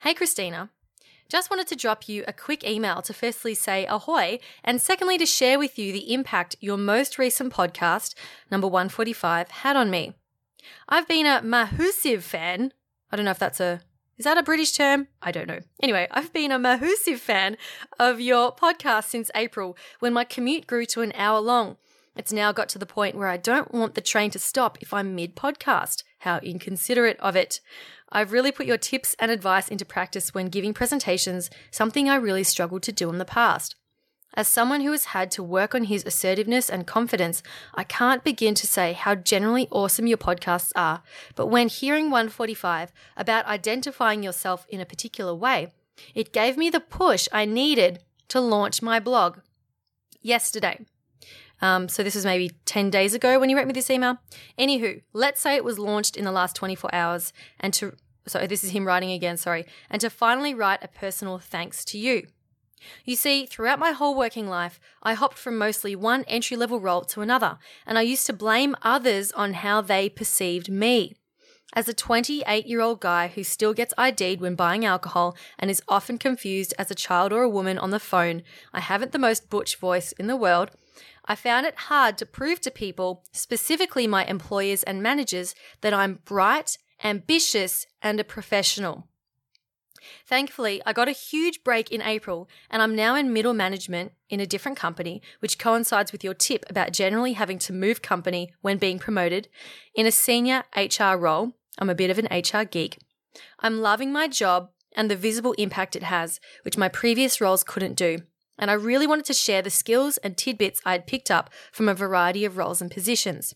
Hey, 0.00 0.14
Christina. 0.14 0.70
Just 1.28 1.50
wanted 1.50 1.66
to 1.68 1.76
drop 1.76 2.08
you 2.08 2.24
a 2.26 2.32
quick 2.32 2.64
email 2.64 3.02
to 3.02 3.12
firstly 3.12 3.54
say 3.54 3.84
ahoy, 3.86 4.38
and 4.64 4.80
secondly 4.80 5.18
to 5.18 5.26
share 5.26 5.58
with 5.58 5.78
you 5.78 5.92
the 5.92 6.14
impact 6.14 6.56
your 6.60 6.78
most 6.78 7.18
recent 7.18 7.52
podcast, 7.52 8.14
number 8.50 8.66
145, 8.66 9.50
had 9.50 9.76
on 9.76 9.90
me. 9.90 10.14
I've 10.88 11.06
been 11.06 11.26
a 11.26 11.42
Mahusiv 11.42 12.22
fan. 12.22 12.72
I 13.10 13.16
don't 13.16 13.26
know 13.26 13.30
if 13.30 13.38
that's 13.38 13.60
a 13.60 13.82
is 14.18 14.24
that 14.24 14.36
a 14.36 14.42
British 14.42 14.72
term? 14.72 15.06
I 15.22 15.30
don't 15.30 15.46
know. 15.46 15.60
Anyway, 15.80 16.08
I've 16.10 16.32
been 16.32 16.52
a 16.52 16.58
Mahusive 16.58 17.20
fan 17.20 17.56
of 17.98 18.20
your 18.20 18.54
podcast 18.54 19.04
since 19.04 19.30
April 19.34 19.76
when 20.00 20.12
my 20.12 20.24
commute 20.24 20.66
grew 20.66 20.84
to 20.86 21.02
an 21.02 21.12
hour 21.14 21.40
long. 21.40 21.76
It's 22.16 22.32
now 22.32 22.50
got 22.50 22.68
to 22.70 22.80
the 22.80 22.86
point 22.86 23.14
where 23.14 23.28
I 23.28 23.36
don't 23.36 23.72
want 23.72 23.94
the 23.94 24.00
train 24.00 24.32
to 24.32 24.40
stop 24.40 24.76
if 24.80 24.92
I'm 24.92 25.14
mid 25.14 25.36
podcast. 25.36 26.02
How 26.20 26.38
inconsiderate 26.38 27.18
of 27.20 27.36
it. 27.36 27.60
I've 28.10 28.32
really 28.32 28.50
put 28.50 28.66
your 28.66 28.76
tips 28.76 29.14
and 29.20 29.30
advice 29.30 29.68
into 29.68 29.84
practice 29.84 30.34
when 30.34 30.46
giving 30.46 30.74
presentations, 30.74 31.48
something 31.70 32.08
I 32.08 32.16
really 32.16 32.42
struggled 32.42 32.82
to 32.84 32.92
do 32.92 33.08
in 33.10 33.18
the 33.18 33.24
past. 33.24 33.76
As 34.38 34.46
someone 34.46 34.82
who 34.82 34.92
has 34.92 35.06
had 35.06 35.32
to 35.32 35.42
work 35.42 35.74
on 35.74 35.86
his 35.86 36.06
assertiveness 36.06 36.70
and 36.70 36.86
confidence, 36.86 37.42
I 37.74 37.82
can't 37.82 38.22
begin 38.22 38.54
to 38.54 38.68
say 38.68 38.92
how 38.92 39.16
generally 39.16 39.66
awesome 39.72 40.06
your 40.06 40.16
podcasts 40.16 40.70
are. 40.76 41.02
But 41.34 41.48
when 41.48 41.66
hearing 41.66 42.04
145 42.04 42.92
about 43.16 43.46
identifying 43.46 44.22
yourself 44.22 44.64
in 44.68 44.80
a 44.80 44.86
particular 44.86 45.34
way, 45.34 45.72
it 46.14 46.32
gave 46.32 46.56
me 46.56 46.70
the 46.70 46.78
push 46.78 47.26
I 47.32 47.46
needed 47.46 47.98
to 48.28 48.38
launch 48.38 48.80
my 48.80 49.00
blog 49.00 49.38
yesterday. 50.22 50.86
Um, 51.60 51.88
so 51.88 52.04
this 52.04 52.14
was 52.14 52.24
maybe 52.24 52.52
10 52.64 52.90
days 52.90 53.14
ago 53.14 53.40
when 53.40 53.50
you 53.50 53.56
wrote 53.56 53.66
me 53.66 53.72
this 53.72 53.90
email. 53.90 54.18
Anywho, 54.56 55.02
let's 55.12 55.40
say 55.40 55.56
it 55.56 55.64
was 55.64 55.80
launched 55.80 56.16
in 56.16 56.24
the 56.24 56.30
last 56.30 56.54
24 56.54 56.94
hours 56.94 57.32
and 57.58 57.74
to, 57.74 57.96
so 58.28 58.46
this 58.46 58.62
is 58.62 58.70
him 58.70 58.86
writing 58.86 59.10
again, 59.10 59.36
sorry, 59.36 59.66
and 59.90 60.00
to 60.00 60.08
finally 60.08 60.54
write 60.54 60.84
a 60.84 60.86
personal 60.86 61.40
thanks 61.40 61.84
to 61.86 61.98
you. 61.98 62.28
You 63.04 63.16
see, 63.16 63.46
throughout 63.46 63.78
my 63.78 63.92
whole 63.92 64.14
working 64.14 64.48
life, 64.48 64.80
I 65.02 65.14
hopped 65.14 65.38
from 65.38 65.58
mostly 65.58 65.94
one 65.96 66.24
entry 66.24 66.56
level 66.56 66.80
role 66.80 67.02
to 67.02 67.20
another, 67.20 67.58
and 67.86 67.98
I 67.98 68.02
used 68.02 68.26
to 68.26 68.32
blame 68.32 68.76
others 68.82 69.32
on 69.32 69.54
how 69.54 69.80
they 69.80 70.08
perceived 70.08 70.70
me. 70.70 71.14
As 71.74 71.88
a 71.88 71.94
28 71.94 72.66
year 72.66 72.80
old 72.80 73.00
guy 73.00 73.28
who 73.28 73.44
still 73.44 73.74
gets 73.74 73.92
ID'd 73.98 74.40
when 74.40 74.54
buying 74.54 74.84
alcohol 74.84 75.36
and 75.58 75.70
is 75.70 75.82
often 75.88 76.16
confused 76.16 76.72
as 76.78 76.90
a 76.90 76.94
child 76.94 77.32
or 77.32 77.42
a 77.42 77.48
woman 77.48 77.78
on 77.78 77.90
the 77.90 78.00
phone, 78.00 78.42
I 78.72 78.80
haven't 78.80 79.12
the 79.12 79.18
most 79.18 79.50
butch 79.50 79.76
voice 79.76 80.12
in 80.12 80.28
the 80.28 80.36
world, 80.36 80.70
I 81.30 81.34
found 81.34 81.66
it 81.66 81.76
hard 81.76 82.16
to 82.18 82.26
prove 82.26 82.62
to 82.62 82.70
people, 82.70 83.22
specifically 83.32 84.06
my 84.06 84.24
employers 84.24 84.82
and 84.82 85.02
managers, 85.02 85.54
that 85.82 85.92
I'm 85.92 86.20
bright, 86.24 86.78
ambitious, 87.04 87.86
and 88.00 88.18
a 88.18 88.24
professional. 88.24 89.06
Thankfully, 90.26 90.82
I 90.84 90.92
got 90.92 91.08
a 91.08 91.12
huge 91.12 91.64
break 91.64 91.90
in 91.90 92.02
April 92.02 92.48
and 92.70 92.82
I'm 92.82 92.96
now 92.96 93.14
in 93.14 93.32
middle 93.32 93.54
management 93.54 94.12
in 94.28 94.40
a 94.40 94.46
different 94.46 94.78
company, 94.78 95.22
which 95.40 95.58
coincides 95.58 96.12
with 96.12 96.24
your 96.24 96.34
tip 96.34 96.64
about 96.68 96.92
generally 96.92 97.34
having 97.34 97.58
to 97.60 97.72
move 97.72 98.02
company 98.02 98.52
when 98.60 98.78
being 98.78 98.98
promoted 98.98 99.48
in 99.94 100.06
a 100.06 100.12
senior 100.12 100.64
HR 100.76 101.16
role. 101.16 101.52
I'm 101.78 101.90
a 101.90 101.94
bit 101.94 102.10
of 102.10 102.18
an 102.18 102.28
HR 102.30 102.64
geek. 102.64 102.98
I'm 103.60 103.80
loving 103.80 104.12
my 104.12 104.28
job 104.28 104.70
and 104.96 105.10
the 105.10 105.16
visible 105.16 105.52
impact 105.52 105.96
it 105.96 106.02
has, 106.02 106.40
which 106.62 106.78
my 106.78 106.88
previous 106.88 107.40
roles 107.40 107.62
couldn't 107.62 107.94
do 107.94 108.22
and 108.58 108.70
I 108.70 108.74
really 108.74 109.06
wanted 109.06 109.24
to 109.26 109.34
share 109.34 109.62
the 109.62 109.70
skills 109.70 110.16
and 110.18 110.36
tidbits 110.36 110.80
I 110.84 110.92
had 110.92 111.06
picked 111.06 111.30
up 111.30 111.50
from 111.72 111.88
a 111.88 111.94
variety 111.94 112.44
of 112.44 112.56
roles 112.56 112.82
and 112.82 112.90
positions. 112.90 113.54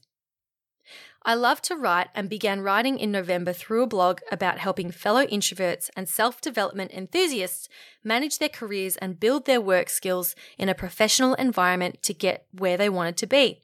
I 1.24 1.34
love 1.34 1.62
to 1.62 1.76
write 1.76 2.08
and 2.14 2.28
began 2.28 2.62
writing 2.62 2.98
in 2.98 3.12
November 3.12 3.52
through 3.52 3.84
a 3.84 3.86
blog 3.86 4.20
about 4.32 4.58
helping 4.58 4.90
fellow 4.90 5.24
introverts 5.26 5.88
and 5.96 6.08
self 6.08 6.40
development 6.40 6.90
enthusiasts 6.92 7.68
manage 8.02 8.38
their 8.38 8.48
careers 8.48 8.96
and 8.96 9.20
build 9.20 9.46
their 9.46 9.60
work 9.60 9.88
skills 9.88 10.34
in 10.58 10.68
a 10.68 10.74
professional 10.74 11.34
environment 11.34 12.02
to 12.02 12.12
get 12.12 12.46
where 12.52 12.76
they 12.76 12.88
wanted 12.88 13.16
to 13.18 13.26
be. 13.26 13.60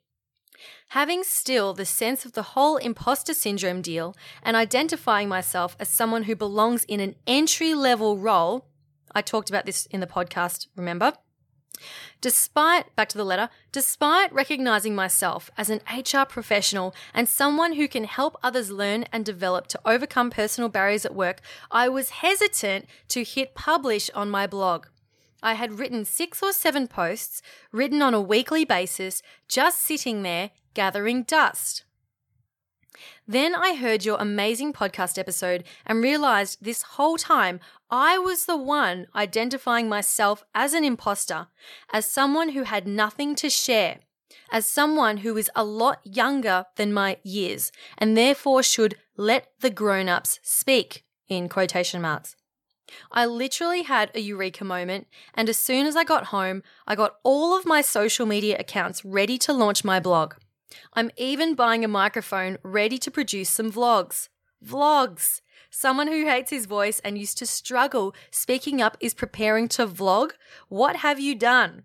Having 0.92 1.24
still 1.24 1.74
the 1.74 1.84
sense 1.84 2.24
of 2.24 2.32
the 2.32 2.54
whole 2.54 2.76
imposter 2.76 3.34
syndrome 3.34 3.82
deal 3.82 4.16
and 4.42 4.56
identifying 4.56 5.28
myself 5.28 5.76
as 5.80 5.88
someone 5.88 6.24
who 6.24 6.36
belongs 6.36 6.84
in 6.84 7.00
an 7.00 7.16
entry 7.26 7.74
level 7.74 8.18
role, 8.18 8.66
I 9.14 9.22
talked 9.22 9.50
about 9.50 9.66
this 9.66 9.86
in 9.86 10.00
the 10.00 10.06
podcast, 10.06 10.68
remember? 10.76 11.12
Despite, 12.20 12.94
back 12.96 13.08
to 13.10 13.18
the 13.18 13.24
letter, 13.24 13.48
despite 13.70 14.32
recognizing 14.32 14.94
myself 14.94 15.50
as 15.56 15.70
an 15.70 15.80
HR 15.88 16.24
professional 16.24 16.94
and 17.14 17.28
someone 17.28 17.74
who 17.74 17.86
can 17.86 18.04
help 18.04 18.36
others 18.42 18.70
learn 18.70 19.04
and 19.12 19.24
develop 19.24 19.68
to 19.68 19.80
overcome 19.84 20.30
personal 20.30 20.68
barriers 20.68 21.04
at 21.04 21.14
work, 21.14 21.40
I 21.70 21.88
was 21.88 22.10
hesitant 22.10 22.86
to 23.08 23.22
hit 23.22 23.54
publish 23.54 24.10
on 24.14 24.30
my 24.30 24.46
blog. 24.46 24.86
I 25.42 25.54
had 25.54 25.78
written 25.78 26.04
six 26.04 26.42
or 26.42 26.52
seven 26.52 26.88
posts, 26.88 27.42
written 27.70 28.02
on 28.02 28.14
a 28.14 28.20
weekly 28.20 28.64
basis, 28.64 29.22
just 29.46 29.80
sitting 29.80 30.22
there 30.22 30.50
gathering 30.74 31.22
dust. 31.22 31.84
Then 33.26 33.54
I 33.54 33.74
heard 33.74 34.04
your 34.04 34.16
amazing 34.18 34.72
podcast 34.72 35.18
episode 35.18 35.64
and 35.86 36.02
realized 36.02 36.58
this 36.60 36.82
whole 36.82 37.16
time 37.16 37.60
I 37.90 38.18
was 38.18 38.46
the 38.46 38.56
one 38.56 39.06
identifying 39.14 39.88
myself 39.88 40.44
as 40.54 40.74
an 40.74 40.84
imposter, 40.84 41.48
as 41.92 42.10
someone 42.10 42.50
who 42.50 42.64
had 42.64 42.86
nothing 42.86 43.34
to 43.36 43.50
share, 43.50 44.00
as 44.50 44.68
someone 44.68 45.18
who 45.18 45.36
is 45.36 45.50
a 45.54 45.64
lot 45.64 46.00
younger 46.04 46.66
than 46.76 46.92
my 46.92 47.18
years 47.22 47.72
and 47.96 48.16
therefore 48.16 48.62
should 48.62 48.96
let 49.16 49.48
the 49.60 49.70
grown 49.70 50.08
ups 50.08 50.40
speak, 50.42 51.04
in 51.28 51.48
quotation 51.48 52.00
marks. 52.00 52.36
I 53.12 53.26
literally 53.26 53.82
had 53.82 54.10
a 54.14 54.20
eureka 54.20 54.64
moment, 54.64 55.08
and 55.34 55.48
as 55.48 55.58
soon 55.58 55.86
as 55.86 55.94
I 55.94 56.04
got 56.04 56.26
home, 56.26 56.62
I 56.86 56.94
got 56.94 57.16
all 57.22 57.56
of 57.56 57.66
my 57.66 57.82
social 57.82 58.24
media 58.24 58.56
accounts 58.58 59.04
ready 59.04 59.36
to 59.38 59.52
launch 59.52 59.84
my 59.84 60.00
blog. 60.00 60.34
I'm 60.92 61.10
even 61.16 61.54
buying 61.54 61.84
a 61.84 61.88
microphone 61.88 62.58
ready 62.62 62.98
to 62.98 63.10
produce 63.10 63.50
some 63.50 63.72
vlogs. 63.72 64.28
Vlogs! 64.64 65.40
Someone 65.70 66.08
who 66.08 66.26
hates 66.26 66.50
his 66.50 66.66
voice 66.66 67.00
and 67.00 67.18
used 67.18 67.38
to 67.38 67.46
struggle 67.46 68.14
speaking 68.30 68.80
up 68.80 68.96
is 69.00 69.14
preparing 69.14 69.68
to 69.68 69.86
vlog? 69.86 70.32
What 70.68 70.96
have 70.96 71.20
you 71.20 71.34
done? 71.34 71.84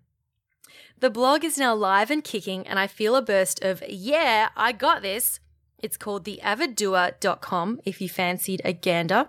The 1.00 1.10
blog 1.10 1.44
is 1.44 1.58
now 1.58 1.74
live 1.74 2.10
and 2.10 2.24
kicking, 2.24 2.66
and 2.66 2.78
I 2.78 2.86
feel 2.86 3.14
a 3.14 3.22
burst 3.22 3.62
of, 3.62 3.82
yeah, 3.88 4.48
I 4.56 4.72
got 4.72 5.02
this. 5.02 5.40
It's 5.78 5.98
called 5.98 6.24
theaviddoer.com 6.24 7.80
if 7.84 8.00
you 8.00 8.08
fancied 8.08 8.62
a 8.64 8.72
gander. 8.72 9.28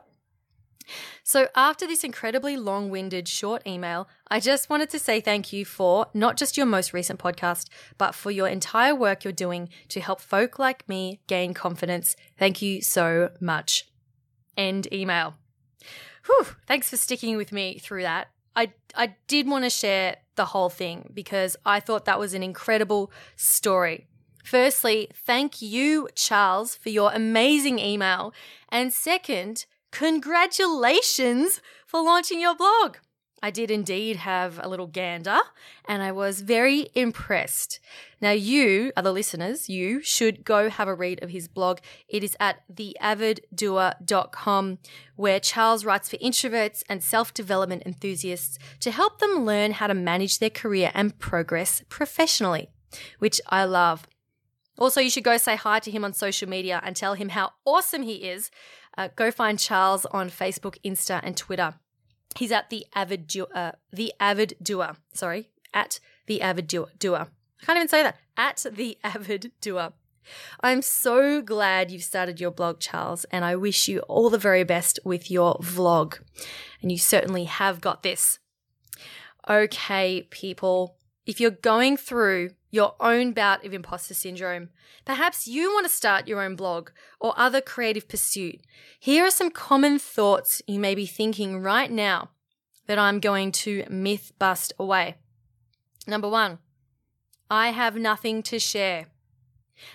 So, 1.24 1.48
after 1.56 1.88
this 1.88 2.04
incredibly 2.04 2.58
long 2.58 2.90
winded 2.90 3.28
short 3.28 3.66
email, 3.66 4.08
I 4.28 4.40
just 4.40 4.70
wanted 4.70 4.90
to 4.92 5.00
say 5.00 5.20
thank 5.22 5.52
you 5.52 5.66
for 5.66 6.08
not 6.14 6.38
just 6.38 6.58
your 6.58 6.66
most 6.66 6.94
recent 6.94 7.20
podcast, 7.20 7.68
but 7.98 8.16
for 8.16 8.32
your 8.32 8.48
entire 8.48 8.96
work 8.96 9.24
you're 9.24 9.34
doing 9.34 9.70
to 9.90 10.00
help 10.00 10.22
folk 10.22 10.60
like 10.60 10.88
me 10.88 11.22
gain 11.28 11.54
confidence. 11.54 12.16
Thank 12.38 12.62
you 12.62 12.82
so 12.82 13.32
much. 13.40 13.88
End 14.58 14.88
email. 14.94 15.36
Whew, 16.26 16.48
thanks 16.68 16.90
for 16.90 16.98
sticking 16.98 17.38
with 17.38 17.52
me 17.52 17.78
through 17.78 18.04
that. 18.04 18.30
I, 18.56 18.72
I 18.96 19.16
did 19.28 19.48
want 19.48 19.64
to 19.66 19.70
share 19.70 20.18
the 20.36 20.46
whole 20.46 20.70
thing 20.70 21.12
because 21.14 21.56
I 21.66 21.80
thought 21.80 22.06
that 22.06 22.20
was 22.20 22.34
an 22.34 22.44
incredible 22.44 23.12
story. 23.36 24.08
Firstly, 24.44 25.10
thank 25.14 25.62
you, 25.62 26.08
Charles, 26.16 26.76
for 26.76 26.90
your 26.90 27.12
amazing 27.12 27.80
email. 27.80 28.34
And 28.70 28.94
second, 28.94 29.66
Congratulations 29.98 31.62
for 31.88 32.04
launching 32.04 32.42
your 32.42 32.54
blog. 32.54 32.98
I 33.42 33.50
did 33.50 33.72
indeed 33.72 34.18
have 34.18 34.60
a 34.62 34.68
little 34.68 34.88
gander 34.88 35.40
and 35.88 36.04
I 36.04 36.12
was 36.12 36.42
very 36.42 36.90
impressed. 36.96 37.80
Now, 38.20 38.32
you, 38.32 38.92
other 38.98 39.12
listeners, 39.12 39.70
you 39.70 40.02
should 40.02 40.44
go 40.44 40.70
have 40.70 40.90
a 40.90 40.94
read 40.94 41.24
of 41.24 41.30
his 41.30 41.48
blog. 41.48 41.80
It 42.10 42.26
is 42.26 42.36
at 42.42 42.64
theaviddoer.com, 42.74 44.80
where 45.16 45.40
Charles 45.40 45.86
writes 45.86 46.10
for 46.10 46.18
introverts 46.18 46.84
and 46.90 47.02
self 47.02 47.34
development 47.34 47.84
enthusiasts 47.86 48.60
to 48.82 48.92
help 48.92 49.20
them 49.20 49.46
learn 49.46 49.72
how 49.72 49.88
to 49.88 49.94
manage 49.94 50.40
their 50.40 50.50
career 50.50 50.92
and 50.94 51.18
progress 51.20 51.84
professionally, 51.88 52.68
which 53.20 53.40
I 53.48 53.64
love. 53.64 54.06
Also, 54.78 55.00
you 55.00 55.10
should 55.10 55.24
go 55.24 55.38
say 55.38 55.56
hi 55.56 55.80
to 55.80 55.92
him 55.92 56.04
on 56.04 56.14
social 56.14 56.50
media 56.50 56.82
and 56.84 56.96
tell 56.96 57.14
him 57.14 57.30
how 57.30 57.52
awesome 57.66 58.04
he 58.04 58.30
is. 58.30 58.52
Uh, 58.98 59.10
go 59.16 59.32
find 59.32 59.60
Charles 59.60 60.06
on 60.08 60.30
Facebook, 60.30 60.78
Insta, 60.84 61.20
and 61.24 61.36
Twitter. 61.38 61.76
He's 62.36 62.52
at 62.52 62.70
the 62.70 62.86
avid 62.94 63.28
do- 63.28 63.48
uh, 63.48 63.74
the 63.92 64.14
avid 64.20 64.56
doer. 64.62 64.96
Sorry, 65.14 65.50
at 65.74 66.00
the 66.28 66.42
avid 66.42 66.68
doer. 66.68 66.88
doer. 67.00 67.28
I 67.62 67.66
can't 67.66 67.78
even 67.78 67.88
say 67.88 68.04
that. 68.04 68.18
At 68.38 68.66
the 68.72 68.98
avid 69.04 69.52
doer. 69.62 69.94
I'm 70.62 70.82
so 70.82 71.42
glad 71.42 71.92
you've 71.92 72.04
started 72.04 72.42
your 72.42 72.52
blog, 72.52 72.80
Charles, 72.80 73.26
and 73.26 73.46
I 73.46 73.56
wish 73.56 73.88
you 73.88 74.00
all 74.02 74.30
the 74.30 74.38
very 74.38 74.64
best 74.64 75.00
with 75.06 75.30
your 75.30 75.56
vlog. 75.60 76.20
And 76.82 76.92
you 76.92 76.98
certainly 76.98 77.44
have 77.46 77.80
got 77.80 78.04
this. 78.04 78.40
Okay, 79.48 80.28
people, 80.32 80.98
if 81.26 81.40
you're 81.40 81.52
going 81.52 81.96
through 81.96 82.52
your 82.76 82.94
own 83.00 83.32
bout 83.32 83.66
of 83.66 83.74
imposter 83.74 84.14
syndrome, 84.14 84.70
perhaps 85.06 85.48
you 85.48 85.72
want 85.74 85.86
to 85.86 85.92
start 85.92 86.28
your 86.28 86.42
own 86.42 86.56
blog 86.58 86.90
or 87.22 87.34
other 87.38 87.62
creative 87.62 88.08
pursuit, 88.10 88.60
here 89.00 89.26
are 89.26 89.32
some 89.32 89.50
common 89.50 89.98
thoughts 89.98 90.62
you 90.68 90.78
may 90.78 90.94
be 90.94 91.06
thinking 91.06 91.62
right 91.62 91.90
now 91.90 92.30
that 92.88 93.00
I'm 93.00 93.22
going 93.22 93.54
to 93.54 93.86
myth 93.90 94.34
bust 94.38 94.74
away. 94.78 95.16
Number 96.06 96.28
one, 96.28 96.60
I 97.50 97.70
have 97.70 97.96
nothing 97.96 98.44
to 98.44 98.60
share. 98.60 99.06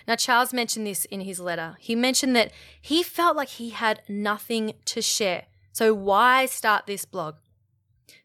Now, 0.08 0.16
Charles 0.16 0.52
mentioned 0.52 0.86
this 0.86 1.04
in 1.04 1.20
his 1.20 1.38
letter. 1.38 1.76
He 1.78 1.94
mentioned 1.94 2.34
that 2.36 2.50
he 2.80 3.02
felt 3.02 3.36
like 3.36 3.48
he 3.48 3.70
had 3.70 4.02
nothing 4.08 4.72
to 4.86 5.02
share. 5.02 5.44
So, 5.72 5.94
why 5.94 6.46
start 6.46 6.86
this 6.86 7.04
blog? 7.04 7.36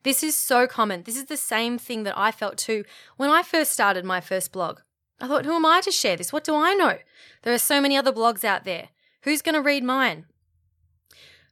This 0.03 0.23
is 0.23 0.35
so 0.35 0.67
common. 0.67 1.03
This 1.03 1.17
is 1.17 1.25
the 1.25 1.37
same 1.37 1.77
thing 1.77 2.03
that 2.03 2.17
I 2.17 2.31
felt 2.31 2.57
too 2.57 2.83
when 3.17 3.29
I 3.29 3.43
first 3.43 3.71
started 3.71 4.05
my 4.05 4.21
first 4.21 4.51
blog. 4.51 4.79
I 5.19 5.27
thought, 5.27 5.45
who 5.45 5.53
am 5.53 5.65
I 5.65 5.81
to 5.81 5.91
share 5.91 6.17
this? 6.17 6.33
What 6.33 6.43
do 6.43 6.55
I 6.55 6.73
know? 6.73 6.97
There 7.43 7.53
are 7.53 7.59
so 7.59 7.79
many 7.79 7.95
other 7.95 8.11
blogs 8.11 8.43
out 8.43 8.65
there. 8.65 8.89
Who's 9.23 9.41
going 9.41 9.55
to 9.55 9.61
read 9.61 9.83
mine? 9.83 10.25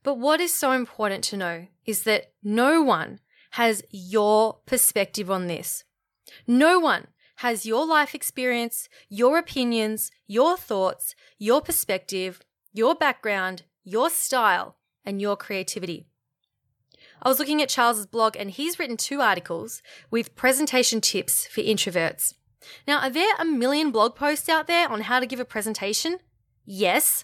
But 0.03 0.15
what 0.15 0.41
is 0.41 0.53
so 0.53 0.71
important 0.71 1.23
to 1.25 1.37
know 1.37 1.67
is 1.85 2.03
that 2.03 2.33
no 2.43 2.81
one 2.81 3.19
has 3.51 3.83
your 3.89 4.57
perspective 4.65 5.31
on 5.31 5.47
this. 5.47 5.85
No 6.45 6.79
one 6.79 7.07
has 7.37 7.65
your 7.65 7.85
life 7.85 8.13
experience, 8.13 8.89
your 9.09 9.37
opinions, 9.37 10.11
your 10.27 10.57
thoughts, 10.57 11.15
your 11.37 11.61
perspective, 11.61 12.41
your 12.73 12.95
background, 12.95 13.63
your 13.83 14.09
style, 14.09 14.77
and 15.05 15.21
your 15.21 15.37
creativity. 15.37 16.07
I 17.23 17.29
was 17.29 17.39
looking 17.39 17.61
at 17.61 17.69
Charles's 17.69 18.05
blog 18.05 18.35
and 18.37 18.51
he's 18.51 18.77
written 18.77 18.97
two 18.97 19.21
articles 19.21 19.81
with 20.11 20.35
presentation 20.35 20.99
tips 20.99 21.47
for 21.47 21.61
introverts. 21.61 22.33
Now, 22.85 22.99
are 22.99 23.09
there 23.09 23.33
a 23.39 23.45
million 23.45 23.91
blog 23.91 24.15
posts 24.15 24.49
out 24.49 24.67
there 24.67 24.89
on 24.89 25.01
how 25.01 25.21
to 25.21 25.25
give 25.25 25.39
a 25.39 25.45
presentation? 25.45 26.17
Yes, 26.65 27.23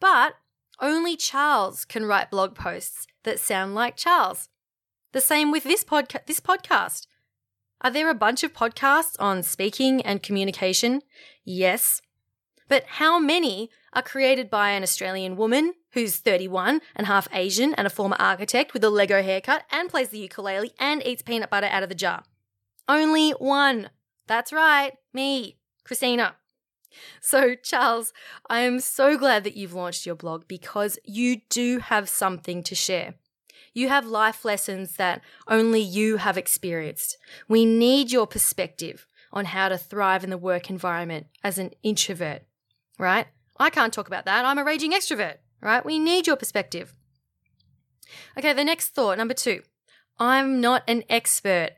but 0.00 0.34
only 0.80 1.16
Charles 1.16 1.84
can 1.84 2.04
write 2.04 2.30
blog 2.30 2.56
posts 2.56 3.06
that 3.22 3.38
sound 3.38 3.74
like 3.74 3.96
Charles. 3.96 4.48
The 5.12 5.20
same 5.20 5.52
with 5.52 5.62
this 5.62 5.84
podcast 5.84 6.26
this 6.26 6.40
podcast. 6.40 7.06
Are 7.82 7.90
there 7.90 8.10
a 8.10 8.14
bunch 8.14 8.42
of 8.42 8.52
podcasts 8.52 9.16
on 9.20 9.44
speaking 9.44 10.02
and 10.02 10.22
communication? 10.22 11.02
Yes. 11.44 12.02
But 12.68 12.84
how 12.86 13.18
many 13.18 13.70
are 13.92 14.02
created 14.02 14.50
by 14.50 14.70
an 14.70 14.82
Australian 14.82 15.36
woman 15.36 15.74
who's 15.96 16.16
31 16.18 16.82
and 16.94 17.06
half 17.06 17.26
Asian 17.32 17.72
and 17.72 17.86
a 17.86 17.90
former 17.90 18.16
architect 18.18 18.74
with 18.74 18.84
a 18.84 18.90
Lego 18.90 19.22
haircut 19.22 19.64
and 19.70 19.88
plays 19.88 20.10
the 20.10 20.18
ukulele 20.18 20.72
and 20.78 21.02
eats 21.06 21.22
peanut 21.22 21.48
butter 21.48 21.68
out 21.68 21.82
of 21.82 21.88
the 21.88 21.94
jar? 21.94 22.22
Only 22.86 23.30
one. 23.30 23.88
That's 24.26 24.52
right, 24.52 24.92
me, 25.14 25.56
Christina. 25.84 26.34
So, 27.22 27.54
Charles, 27.54 28.12
I 28.50 28.60
am 28.60 28.78
so 28.80 29.16
glad 29.16 29.42
that 29.44 29.56
you've 29.56 29.72
launched 29.72 30.04
your 30.04 30.14
blog 30.14 30.46
because 30.46 30.98
you 31.02 31.40
do 31.48 31.78
have 31.78 32.10
something 32.10 32.62
to 32.64 32.74
share. 32.74 33.14
You 33.72 33.88
have 33.88 34.04
life 34.04 34.44
lessons 34.44 34.96
that 34.96 35.22
only 35.48 35.80
you 35.80 36.18
have 36.18 36.36
experienced. 36.36 37.16
We 37.48 37.64
need 37.64 38.12
your 38.12 38.26
perspective 38.26 39.06
on 39.32 39.46
how 39.46 39.70
to 39.70 39.78
thrive 39.78 40.24
in 40.24 40.30
the 40.30 40.36
work 40.36 40.68
environment 40.68 41.28
as 41.42 41.56
an 41.56 41.70
introvert, 41.82 42.42
right? 42.98 43.28
I 43.58 43.70
can't 43.70 43.94
talk 43.94 44.08
about 44.08 44.26
that. 44.26 44.44
I'm 44.44 44.58
a 44.58 44.64
raging 44.64 44.92
extrovert, 44.92 45.36
right? 45.66 45.84
We 45.84 45.98
need 45.98 46.28
your 46.28 46.36
perspective. 46.36 46.94
Okay, 48.38 48.52
the 48.52 48.64
next 48.64 48.90
thought, 48.90 49.18
number 49.18 49.34
two. 49.34 49.62
I'm 50.16 50.60
not 50.60 50.84
an 50.86 51.02
expert. 51.10 51.70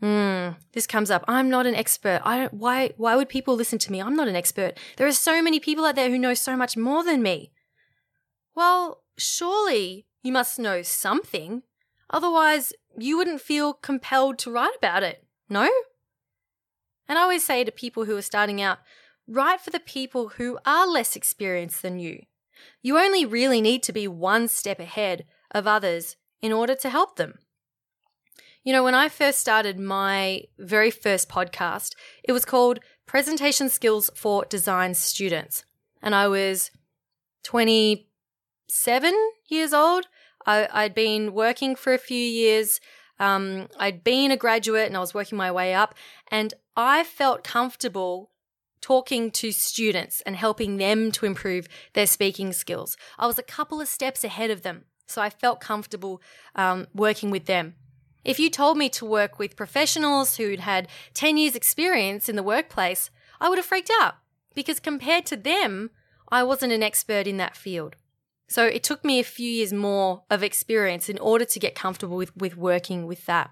Hmm, 0.00 0.48
this 0.72 0.88
comes 0.88 1.08
up. 1.08 1.24
I'm 1.28 1.48
not 1.48 1.64
an 1.64 1.76
expert. 1.76 2.20
I 2.24 2.38
don't, 2.38 2.54
why, 2.54 2.90
why 2.96 3.14
would 3.14 3.28
people 3.28 3.54
listen 3.54 3.78
to 3.78 3.92
me? 3.92 4.02
I'm 4.02 4.16
not 4.16 4.26
an 4.26 4.34
expert. 4.34 4.76
There 4.96 5.06
are 5.06 5.12
so 5.12 5.40
many 5.40 5.60
people 5.60 5.84
out 5.84 5.94
there 5.94 6.10
who 6.10 6.18
know 6.18 6.34
so 6.34 6.56
much 6.56 6.76
more 6.76 7.04
than 7.04 7.22
me. 7.22 7.52
Well, 8.56 9.04
surely 9.16 10.06
you 10.24 10.32
must 10.32 10.58
know 10.58 10.82
something. 10.82 11.62
Otherwise, 12.10 12.72
you 12.98 13.16
wouldn't 13.16 13.40
feel 13.40 13.74
compelled 13.74 14.40
to 14.40 14.50
write 14.50 14.76
about 14.76 15.04
it. 15.04 15.24
No? 15.48 15.70
And 17.08 17.16
I 17.16 17.22
always 17.22 17.44
say 17.44 17.62
to 17.62 17.70
people 17.70 18.06
who 18.06 18.16
are 18.16 18.22
starting 18.22 18.60
out, 18.60 18.78
write 19.28 19.60
for 19.60 19.70
the 19.70 19.80
people 19.80 20.30
who 20.30 20.58
are 20.66 20.88
less 20.88 21.14
experienced 21.14 21.80
than 21.82 22.00
you. 22.00 22.24
You 22.82 22.98
only 22.98 23.24
really 23.24 23.60
need 23.60 23.82
to 23.84 23.92
be 23.92 24.08
one 24.08 24.48
step 24.48 24.80
ahead 24.80 25.24
of 25.50 25.66
others 25.66 26.16
in 26.40 26.52
order 26.52 26.74
to 26.74 26.90
help 26.90 27.16
them. 27.16 27.38
You 28.64 28.72
know, 28.72 28.84
when 28.84 28.94
I 28.94 29.08
first 29.08 29.38
started 29.38 29.78
my 29.78 30.42
very 30.58 30.90
first 30.90 31.28
podcast, 31.28 31.94
it 32.22 32.32
was 32.32 32.44
called 32.44 32.80
Presentation 33.06 33.68
Skills 33.68 34.10
for 34.14 34.44
Design 34.44 34.94
Students. 34.94 35.64
And 36.00 36.14
I 36.14 36.28
was 36.28 36.70
27 37.44 39.14
years 39.48 39.72
old. 39.72 40.06
I, 40.46 40.68
had 40.72 40.94
been 40.94 41.32
working 41.32 41.76
for 41.76 41.92
a 41.92 41.98
few 41.98 42.16
years. 42.16 42.80
Um, 43.18 43.68
I'd 43.78 44.02
been 44.02 44.30
a 44.30 44.36
graduate 44.36 44.86
and 44.86 44.96
I 44.96 45.00
was 45.00 45.14
working 45.14 45.38
my 45.38 45.52
way 45.52 45.74
up. 45.74 45.94
And 46.30 46.54
I 46.76 47.04
felt 47.04 47.44
comfortable 47.44 48.31
talking 48.82 49.30
to 49.30 49.52
students 49.52 50.20
and 50.22 50.36
helping 50.36 50.76
them 50.76 51.10
to 51.12 51.24
improve 51.24 51.68
their 51.94 52.06
speaking 52.06 52.52
skills. 52.52 52.96
I 53.18 53.26
was 53.26 53.38
a 53.38 53.42
couple 53.42 53.80
of 53.80 53.88
steps 53.88 54.24
ahead 54.24 54.50
of 54.50 54.60
them, 54.62 54.84
so 55.06 55.22
I 55.22 55.30
felt 55.30 55.60
comfortable 55.60 56.20
um, 56.54 56.88
working 56.94 57.30
with 57.30 57.46
them. 57.46 57.76
If 58.24 58.38
you 58.38 58.50
told 58.50 58.76
me 58.76 58.88
to 58.90 59.06
work 59.06 59.38
with 59.38 59.56
professionals 59.56 60.36
who'd 60.36 60.60
had 60.60 60.88
10 61.14 61.38
years' 61.38 61.56
experience 61.56 62.28
in 62.28 62.36
the 62.36 62.42
workplace, 62.42 63.10
I 63.40 63.48
would 63.48 63.58
have 63.58 63.64
freaked 63.64 63.90
out 64.00 64.16
because 64.54 64.78
compared 64.78 65.26
to 65.26 65.36
them, 65.36 65.90
I 66.28 66.42
wasn't 66.42 66.72
an 66.72 66.82
expert 66.82 67.26
in 67.26 67.36
that 67.38 67.56
field. 67.56 67.96
So 68.48 68.66
it 68.66 68.82
took 68.82 69.04
me 69.04 69.18
a 69.18 69.24
few 69.24 69.50
years 69.50 69.72
more 69.72 70.24
of 70.30 70.42
experience 70.42 71.08
in 71.08 71.18
order 71.18 71.44
to 71.44 71.58
get 71.58 71.74
comfortable 71.74 72.16
with, 72.16 72.36
with 72.36 72.56
working 72.56 73.06
with 73.06 73.24
that. 73.26 73.50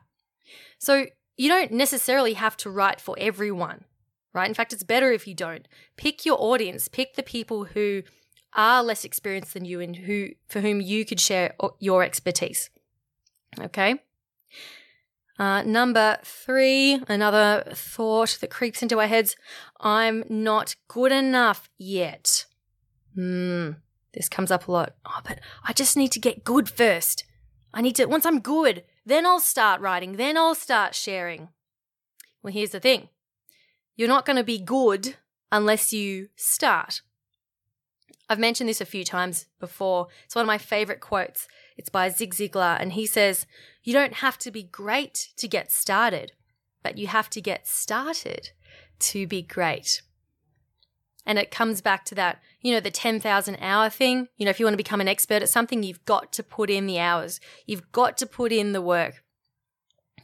So 0.79 1.07
you 1.37 1.49
don't 1.49 1.73
necessarily 1.73 2.35
have 2.35 2.57
to 2.59 2.71
write 2.71 3.01
for 3.01 3.17
everyone, 3.19 3.85
right? 4.33 4.49
In 4.49 4.55
fact, 4.55 4.73
it's 4.73 4.83
better 4.83 5.13
if 5.13 5.27
you 5.27 5.35
don't. 5.35 5.67
Pick 5.97 6.25
your 6.25 6.41
audience, 6.41 6.89
pick 6.89 7.15
the 7.15 7.23
people 7.23 7.65
who 7.65 8.03
are 8.55 8.83
less 8.83 9.05
experienced 9.05 9.55
than 9.55 9.65
you 9.65 9.81
and 9.81 9.97
who 9.97 10.31
for 10.49 10.61
whom 10.61 10.81
you 10.81 11.05
could 11.05 11.21
share 11.21 11.55
your 11.79 12.03
expertise. 12.03 12.71
Okay? 13.59 14.01
Uh, 15.39 15.63
number 15.63 16.19
three, 16.23 17.03
another 17.09 17.65
thought 17.73 18.37
that 18.41 18.51
creeps 18.51 18.83
into 18.83 19.01
our 19.01 19.07
heads 19.07 19.37
I'm 19.81 20.25
not 20.29 20.77
good 20.87 21.13
enough 21.13 21.71
yet. 21.79 22.45
Hmm, 23.15 23.71
this 24.13 24.29
comes 24.29 24.51
up 24.51 24.69
a 24.69 24.73
lot. 24.73 24.95
Oh, 25.07 25.21
but 25.25 25.41
I 25.65 25.73
just 25.73 25.97
need 25.97 26.13
to 26.13 26.21
get 26.21 26.45
good 26.45 26.69
first. 26.69 27.25
I 27.73 27.81
need 27.81 27.97
to, 27.97 28.05
once 28.07 28.27
I'm 28.27 28.41
good, 28.41 28.85
then 29.07 29.25
I'll 29.25 29.41
start 29.41 29.81
writing, 29.81 30.17
then 30.17 30.37
I'll 30.37 30.55
start 30.55 30.95
sharing. 30.95 31.49
Well, 32.43 32.53
here's 32.53 32.71
the 32.71 32.81
thing 32.81 33.09
you're 33.97 34.09
not 34.09 34.27
going 34.27 34.37
to 34.37 34.45
be 34.45 34.59
good 34.59 35.17
unless 35.53 35.93
you 35.93 36.29
start. 36.37 37.03
I've 38.29 38.39
mentioned 38.39 38.69
this 38.69 38.81
a 38.81 38.87
few 38.87 39.05
times 39.05 39.47
before. 39.59 40.07
It's 40.25 40.37
one 40.37 40.45
of 40.45 40.47
my 40.47 40.59
favorite 40.59 41.01
quotes. 41.01 41.49
It's 41.77 41.89
by 41.89 42.09
Zig 42.11 42.33
Ziglar, 42.33 42.81
and 42.81 42.93
he 42.93 43.05
says, 43.05 43.45
You 43.83 43.93
don't 43.93 44.15
have 44.15 44.39
to 44.39 44.53
be 44.53 44.63
great 44.63 45.31
to 45.37 45.49
get 45.49 45.73
started, 45.73 46.33
but 46.83 46.97
you 46.97 47.09
have 47.09 47.29
to 47.31 47.41
get 47.41 47.67
started 47.67 48.51
to 49.01 49.27
be 49.27 49.43
great. 49.43 50.03
And 51.27 51.39
it 51.39 51.51
comes 51.51 51.81
back 51.81 52.05
to 52.07 52.15
that, 52.15 52.41
you 52.61 52.73
know, 52.73 52.81
the 52.81 52.91
10,000 52.91 53.57
hour 53.61 53.91
thing. 53.91 54.29
You 54.37 54.45
know, 54.45 54.51
if 54.51 54.61
you 54.61 54.67
want 54.67 54.75
to 54.75 54.83
become 54.83 55.01
an 55.01 55.09
expert 55.09 55.43
at 55.43 55.49
something, 55.49 55.83
you've 55.83 56.05
got 56.05 56.33
to 56.35 56.43
put 56.43 56.71
in 56.71 56.87
the 56.87 56.99
hours, 56.99 57.41
you've 57.67 57.91
got 57.93 58.17
to 58.19 58.27
put 58.27 58.53
in 58.53 58.73
the 58.73 58.83
work. 58.83 59.25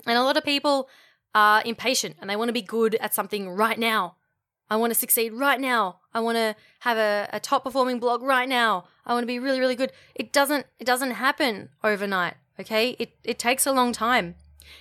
And 0.07 0.17
a 0.17 0.23
lot 0.23 0.37
of 0.37 0.45
people 0.45 0.89
are 1.37 1.63
impatient 1.67 2.17
and 2.19 2.31
they 2.31 2.35
want 2.35 2.49
to 2.49 2.55
be 2.55 2.63
good 2.63 2.95
at 2.95 3.15
something 3.15 3.51
right 3.51 3.79
now. 3.79 4.17
I 4.71 4.77
want 4.77 4.91
to 4.91 4.99
succeed 4.99 5.35
right 5.35 5.61
now. 5.61 6.01
I 6.15 6.21
want 6.21 6.37
to 6.37 6.57
have 6.81 6.97
a, 6.97 7.29
a 7.31 7.39
top 7.39 7.65
performing 7.65 8.01
blog 8.01 8.23
right 8.23 8.49
now. 8.49 8.87
I 9.05 9.13
want 9.13 9.23
to 9.23 9.29
be 9.29 9.39
really, 9.39 9.61
really 9.61 9.77
good. 9.77 9.93
It 10.15 10.33
doesn't 10.33 10.65
it 10.81 10.85
doesn't 10.87 11.11
happen 11.11 11.69
overnight. 11.85 12.35
Okay? 12.59 12.97
It 12.99 13.13
it 13.23 13.39
takes 13.39 13.67
a 13.67 13.73
long 13.73 13.93
time. 13.93 14.35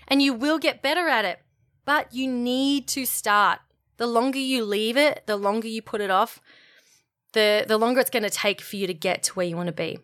And 0.08 0.22
you 0.22 0.34
will 0.34 0.58
get 0.58 0.82
better 0.82 1.10
at 1.10 1.26
it. 1.26 1.40
But 1.84 2.14
you 2.14 2.26
need 2.26 2.88
to 2.88 3.06
start. 3.06 3.60
The 3.98 4.08
longer 4.08 4.40
you 4.40 4.64
leave 4.64 4.96
it, 4.96 5.24
the 5.28 5.36
longer 5.36 5.68
you 5.68 5.82
put 5.82 6.02
it 6.02 6.10
off, 6.10 6.42
the, 7.34 7.66
the 7.68 7.78
longer 7.78 8.00
it's 8.00 8.10
going 8.10 8.24
to 8.24 8.30
take 8.30 8.62
for 8.62 8.78
you 8.78 8.88
to 8.88 8.94
get 8.94 9.24
to 9.24 9.34
where 9.34 9.46
you 9.46 9.56
want 9.56 9.68
to 9.68 9.74
be. 9.74 10.00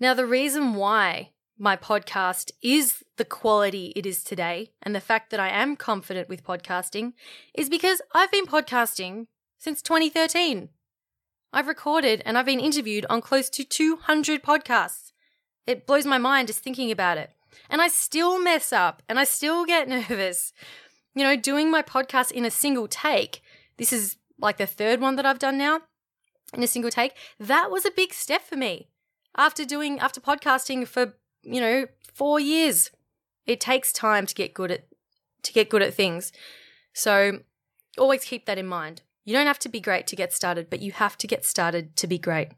Now, 0.00 0.14
the 0.14 0.26
reason 0.26 0.74
why 0.74 1.30
my 1.58 1.76
podcast 1.76 2.52
is 2.62 3.02
the 3.16 3.24
quality 3.24 3.92
it 3.96 4.06
is 4.06 4.22
today 4.22 4.70
and 4.80 4.94
the 4.94 5.00
fact 5.00 5.30
that 5.30 5.40
I 5.40 5.48
am 5.48 5.74
confident 5.74 6.28
with 6.28 6.44
podcasting 6.44 7.14
is 7.52 7.68
because 7.68 8.00
I've 8.14 8.30
been 8.30 8.46
podcasting 8.46 9.26
since 9.58 9.82
2013. 9.82 10.68
I've 11.52 11.66
recorded 11.66 12.22
and 12.24 12.38
I've 12.38 12.46
been 12.46 12.60
interviewed 12.60 13.06
on 13.10 13.20
close 13.20 13.50
to 13.50 13.64
200 13.64 14.42
podcasts. 14.42 15.10
It 15.66 15.86
blows 15.86 16.06
my 16.06 16.18
mind 16.18 16.46
just 16.46 16.60
thinking 16.60 16.92
about 16.92 17.18
it. 17.18 17.32
And 17.68 17.82
I 17.82 17.88
still 17.88 18.40
mess 18.40 18.72
up 18.72 19.02
and 19.08 19.18
I 19.18 19.24
still 19.24 19.64
get 19.64 19.88
nervous. 20.08 20.52
You 21.14 21.24
know, 21.24 21.36
doing 21.36 21.70
my 21.70 21.82
podcast 21.82 22.30
in 22.30 22.44
a 22.44 22.50
single 22.50 22.86
take, 22.86 23.42
this 23.78 23.92
is 23.92 24.16
like 24.38 24.58
the 24.58 24.66
third 24.66 25.00
one 25.00 25.16
that 25.16 25.26
I've 25.26 25.40
done 25.40 25.58
now 25.58 25.80
in 26.54 26.62
a 26.62 26.68
single 26.68 26.90
take. 26.90 27.14
That 27.40 27.70
was 27.70 27.84
a 27.84 27.90
big 27.90 28.14
step 28.14 28.42
for 28.42 28.56
me. 28.56 28.88
After 29.36 29.64
doing, 29.64 29.98
after 29.98 30.20
podcasting 30.20 30.86
for 30.86 31.14
you 31.52 31.60
know, 31.60 31.86
four 32.14 32.40
years. 32.40 32.90
It 33.46 33.60
takes 33.60 33.92
time 33.92 34.26
to 34.26 34.34
get 34.34 34.54
good 34.54 34.70
at 34.70 34.86
to 35.42 35.52
get 35.52 35.70
good 35.70 35.82
at 35.82 35.94
things. 35.94 36.32
So 36.92 37.40
always 37.96 38.24
keep 38.24 38.46
that 38.46 38.58
in 38.58 38.66
mind. 38.66 39.02
You 39.24 39.34
don't 39.34 39.46
have 39.46 39.58
to 39.60 39.68
be 39.68 39.80
great 39.80 40.06
to 40.08 40.16
get 40.16 40.32
started, 40.32 40.68
but 40.68 40.80
you 40.80 40.92
have 40.92 41.16
to 41.18 41.26
get 41.26 41.44
started 41.44 41.96
to 41.96 42.06
be 42.06 42.18
great. 42.18 42.48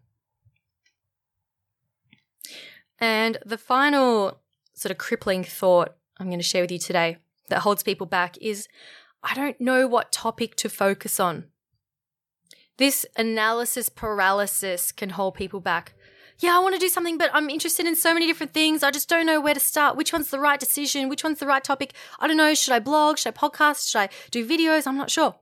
And 2.98 3.38
the 3.44 3.58
final 3.58 4.40
sort 4.74 4.90
of 4.90 4.98
crippling 4.98 5.44
thought 5.44 5.96
I'm 6.18 6.26
going 6.26 6.38
to 6.38 6.44
share 6.44 6.62
with 6.62 6.72
you 6.72 6.78
today 6.78 7.18
that 7.48 7.60
holds 7.60 7.82
people 7.82 8.06
back 8.06 8.36
is 8.40 8.68
I 9.22 9.34
don't 9.34 9.60
know 9.60 9.86
what 9.86 10.12
topic 10.12 10.54
to 10.56 10.68
focus 10.68 11.20
on. 11.20 11.44
This 12.78 13.04
analysis 13.16 13.88
paralysis 13.88 14.92
can 14.92 15.10
hold 15.10 15.34
people 15.34 15.60
back 15.60 15.94
yeah, 16.40 16.56
I 16.56 16.58
want 16.58 16.74
to 16.74 16.80
do 16.80 16.88
something, 16.88 17.18
but 17.18 17.30
I'm 17.32 17.50
interested 17.50 17.86
in 17.86 17.94
so 17.94 18.14
many 18.14 18.26
different 18.26 18.52
things. 18.52 18.82
I 18.82 18.90
just 18.90 19.08
don't 19.08 19.26
know 19.26 19.40
where 19.40 19.54
to 19.54 19.60
start. 19.60 19.96
Which 19.96 20.12
one's 20.12 20.30
the 20.30 20.40
right 20.40 20.58
decision? 20.58 21.08
Which 21.08 21.22
one's 21.22 21.38
the 21.38 21.46
right 21.46 21.62
topic? 21.62 21.94
I 22.18 22.26
don't 22.26 22.36
know. 22.36 22.54
Should 22.54 22.72
I 22.72 22.78
blog? 22.78 23.18
Should 23.18 23.34
I 23.34 23.48
podcast? 23.48 23.90
Should 23.90 23.98
I 23.98 24.08
do 24.30 24.46
videos? 24.46 24.86
I'm 24.86 24.96
not 24.96 25.10
sure. 25.10 25.36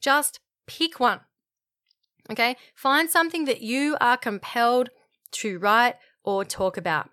Just 0.00 0.40
pick 0.66 1.00
one. 1.00 1.20
Okay. 2.30 2.56
Find 2.74 3.10
something 3.10 3.44
that 3.46 3.62
you 3.62 3.96
are 4.00 4.16
compelled 4.16 4.90
to 5.32 5.58
write 5.58 5.96
or 6.24 6.44
talk 6.44 6.76
about. 6.76 7.10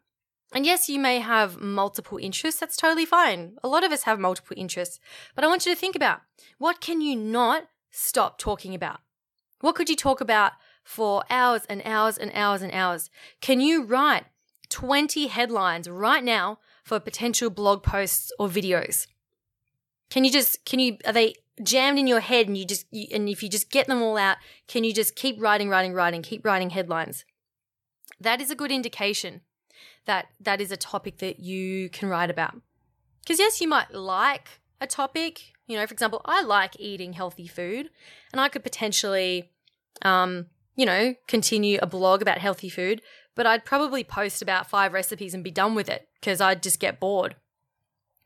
And 0.53 0.65
yes, 0.65 0.87
you 0.87 0.99
may 0.99 1.19
have 1.19 1.59
multiple 1.59 2.19
interests. 2.19 2.59
That's 2.59 2.77
totally 2.77 3.05
fine. 3.05 3.57
A 3.63 3.67
lot 3.67 3.83
of 3.83 3.91
us 3.91 4.03
have 4.03 4.19
multiple 4.19 4.55
interests. 4.57 4.99
But 5.33 5.43
I 5.43 5.47
want 5.47 5.65
you 5.65 5.73
to 5.73 5.79
think 5.79 5.95
about 5.95 6.21
what 6.59 6.79
can 6.79 7.01
you 7.01 7.15
not 7.15 7.69
stop 7.89 8.37
talking 8.37 8.75
about? 8.75 8.99
What 9.61 9.75
could 9.75 9.89
you 9.89 9.95
talk 9.95 10.21
about 10.21 10.51
for 10.83 11.23
hours 11.29 11.63
and 11.69 11.81
hours 11.85 12.17
and 12.17 12.31
hours 12.33 12.61
and 12.61 12.73
hours. 12.73 13.09
Can 13.41 13.61
you 13.61 13.83
write 13.83 14.25
20 14.69 15.27
headlines 15.27 15.89
right 15.89 16.23
now 16.23 16.59
for 16.83 16.99
potential 16.99 17.49
blog 17.49 17.83
posts 17.83 18.31
or 18.37 18.47
videos? 18.47 19.07
Can 20.09 20.23
you 20.23 20.31
just, 20.31 20.63
can 20.65 20.79
you, 20.79 20.97
are 21.05 21.13
they 21.13 21.35
jammed 21.61 21.97
in 21.97 22.07
your 22.07 22.19
head 22.19 22.47
and 22.47 22.57
you 22.57 22.65
just, 22.65 22.85
you, 22.91 23.07
and 23.11 23.29
if 23.29 23.41
you 23.41 23.49
just 23.49 23.71
get 23.71 23.87
them 23.87 24.01
all 24.01 24.17
out, 24.17 24.37
can 24.67 24.83
you 24.83 24.93
just 24.93 25.15
keep 25.15 25.41
writing, 25.41 25.69
writing, 25.69 25.93
writing, 25.93 26.21
keep 26.21 26.45
writing 26.45 26.71
headlines? 26.71 27.25
That 28.19 28.41
is 28.41 28.51
a 28.51 28.55
good 28.55 28.71
indication 28.71 29.41
that 30.05 30.27
that 30.39 30.61
is 30.61 30.71
a 30.71 30.77
topic 30.77 31.17
that 31.17 31.39
you 31.39 31.89
can 31.89 32.09
write 32.09 32.29
about. 32.29 32.55
Because 33.21 33.39
yes, 33.39 33.61
you 33.61 33.67
might 33.67 33.93
like 33.93 34.59
a 34.81 34.87
topic. 34.87 35.53
You 35.67 35.77
know, 35.77 35.87
for 35.87 35.93
example, 35.93 36.21
I 36.25 36.43
like 36.43 36.79
eating 36.79 37.13
healthy 37.13 37.47
food, 37.47 37.89
and 38.31 38.41
I 38.41 38.49
could 38.49 38.63
potentially 38.63 39.49
um, 40.01 40.47
you 40.75 40.85
know, 40.85 41.15
continue 41.27 41.79
a 41.81 41.87
blog 41.87 42.21
about 42.21 42.39
healthy 42.39 42.69
food, 42.69 43.01
but 43.35 43.45
I'd 43.45 43.65
probably 43.65 44.03
post 44.03 44.41
about 44.41 44.69
five 44.69 44.93
recipes 44.93 45.33
and 45.33 45.43
be 45.43 45.51
done 45.51 45.75
with 45.75 45.89
it 45.89 46.07
because 46.19 46.41
I'd 46.41 46.63
just 46.63 46.79
get 46.79 46.99
bored. 46.99 47.35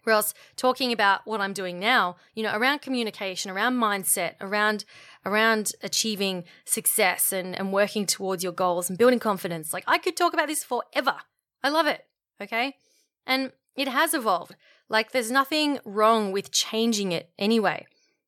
Whereas 0.03 0.33
talking 0.55 0.93
about 0.93 1.21
what 1.25 1.41
I'm 1.41 1.51
doing 1.51 1.79
now, 1.79 2.15
you 2.33 2.41
know, 2.41 2.55
around 2.55 2.81
communication, 2.81 3.51
around 3.51 3.75
mindset, 3.75 4.35
around 4.39 4.85
around 5.25 5.73
achieving 5.83 6.45
success 6.63 7.33
and, 7.33 7.53
and 7.57 7.73
working 7.73 8.05
towards 8.05 8.41
your 8.41 8.53
goals 8.53 8.89
and 8.89 8.97
building 8.97 9.19
confidence, 9.19 9.73
like 9.73 9.83
I 9.85 9.97
could 9.97 10.15
talk 10.15 10.33
about 10.33 10.47
this 10.47 10.63
forever. 10.63 11.15
I 11.61 11.69
love 11.69 11.87
it. 11.87 12.05
Okay. 12.41 12.75
And 13.25 13.51
it 13.75 13.89
has 13.89 14.13
evolved. 14.13 14.55
Like 14.87 15.11
there's 15.11 15.29
nothing 15.29 15.79
wrong 15.83 16.31
with 16.31 16.51
changing 16.51 17.11
it 17.11 17.31
anyway 17.37 17.85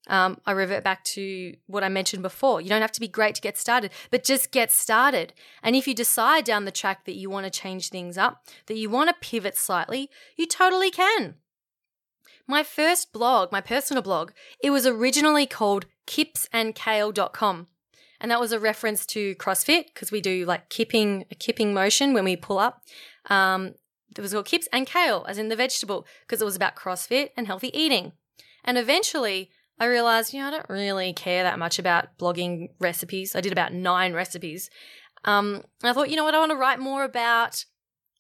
um, 0.10 0.42
I 0.46 0.52
revert 0.52 0.84
back 0.84 1.04
to 1.06 1.56
what 1.68 1.84
I 1.84 1.90
mentioned 1.90 2.24
before. 2.24 2.60
You 2.60 2.70
don't 2.70 2.82
have 2.82 2.92
to 2.94 3.00
be 3.00 3.08
great 3.08 3.36
to 3.36 3.42
get 3.42 3.58
started, 3.58 3.92
but 4.10 4.24
just 4.24 4.52
get 4.52 4.72
started. 4.72 5.34
And 5.64 5.76
if 5.76 5.88
you 5.88 5.94
decide 5.94 6.44
down 6.44 6.66
the 6.66 6.72
track 6.72 7.06
that 7.06 7.16
you 7.16 7.30
want 7.30 7.46
to 7.46 7.52
change 7.52 7.90
things 7.90 8.18
up, 8.18 8.48
that 8.66 8.78
you 8.78 8.90
want 8.90 9.10
to 9.10 9.16
pivot 9.22 9.56
slightly, 9.56 10.10
you 10.36 10.48
totally 10.48 10.90
can. 10.90 11.36
My 12.48 12.64
first 12.64 13.14
blog, 13.14 13.52
my 13.52 13.62
personal 13.62 14.02
blog, 14.02 14.32
it 14.64 14.72
was 14.72 14.88
originally 14.88 15.46
called 15.46 15.86
kipsandkale.com. 16.08 17.68
And 18.22 18.32
that 18.32 18.40
was 18.40 18.52
a 18.52 18.60
reference 18.60 19.06
to 19.08 19.36
CrossFit 19.36 19.86
because 19.94 20.12
we 20.12 20.20
do 20.20 20.46
like 20.46 20.70
kipping, 20.70 21.26
a 21.32 21.36
kipping 21.36 21.74
motion 21.74 22.14
when 22.14 22.26
we 22.26 22.36
pull 22.36 22.58
up. 22.58 22.84
Um, 23.30 23.76
it 24.18 24.22
was 24.22 24.34
called 24.34 24.48
kips 24.48 24.68
and 24.74 24.88
kale, 24.88 25.24
as 25.30 25.38
in 25.38 25.50
the 25.50 25.56
vegetable, 25.56 26.08
because 26.22 26.42
it 26.42 26.46
was 26.46 26.56
about 26.56 26.76
CrossFit 26.76 27.30
and 27.38 27.46
healthy 27.46 27.70
eating. 27.80 28.14
And 28.66 28.78
eventually, 28.78 29.52
I 29.80 29.86
realized, 29.86 30.34
you 30.34 30.42
know, 30.42 30.48
I 30.48 30.52
don't 30.52 30.70
really 30.70 31.14
care 31.14 31.44
that 31.44 31.60
much 31.60 31.80
about 31.80 32.18
blogging 32.18 32.70
recipes. 32.80 33.36
I 33.36 33.42
did 33.42 33.52
about 33.52 33.74
nine 33.74 34.14
recipes. 34.14 34.70
Um, 35.24 35.64
I 35.84 35.94
thought, 35.94 36.10
you 36.10 36.16
know 36.16 36.24
what, 36.24 36.36
I 36.36 36.40
want 36.40 36.52
to 36.52 36.58
write 36.58 36.80
more 36.80 37.04
about 37.04 37.66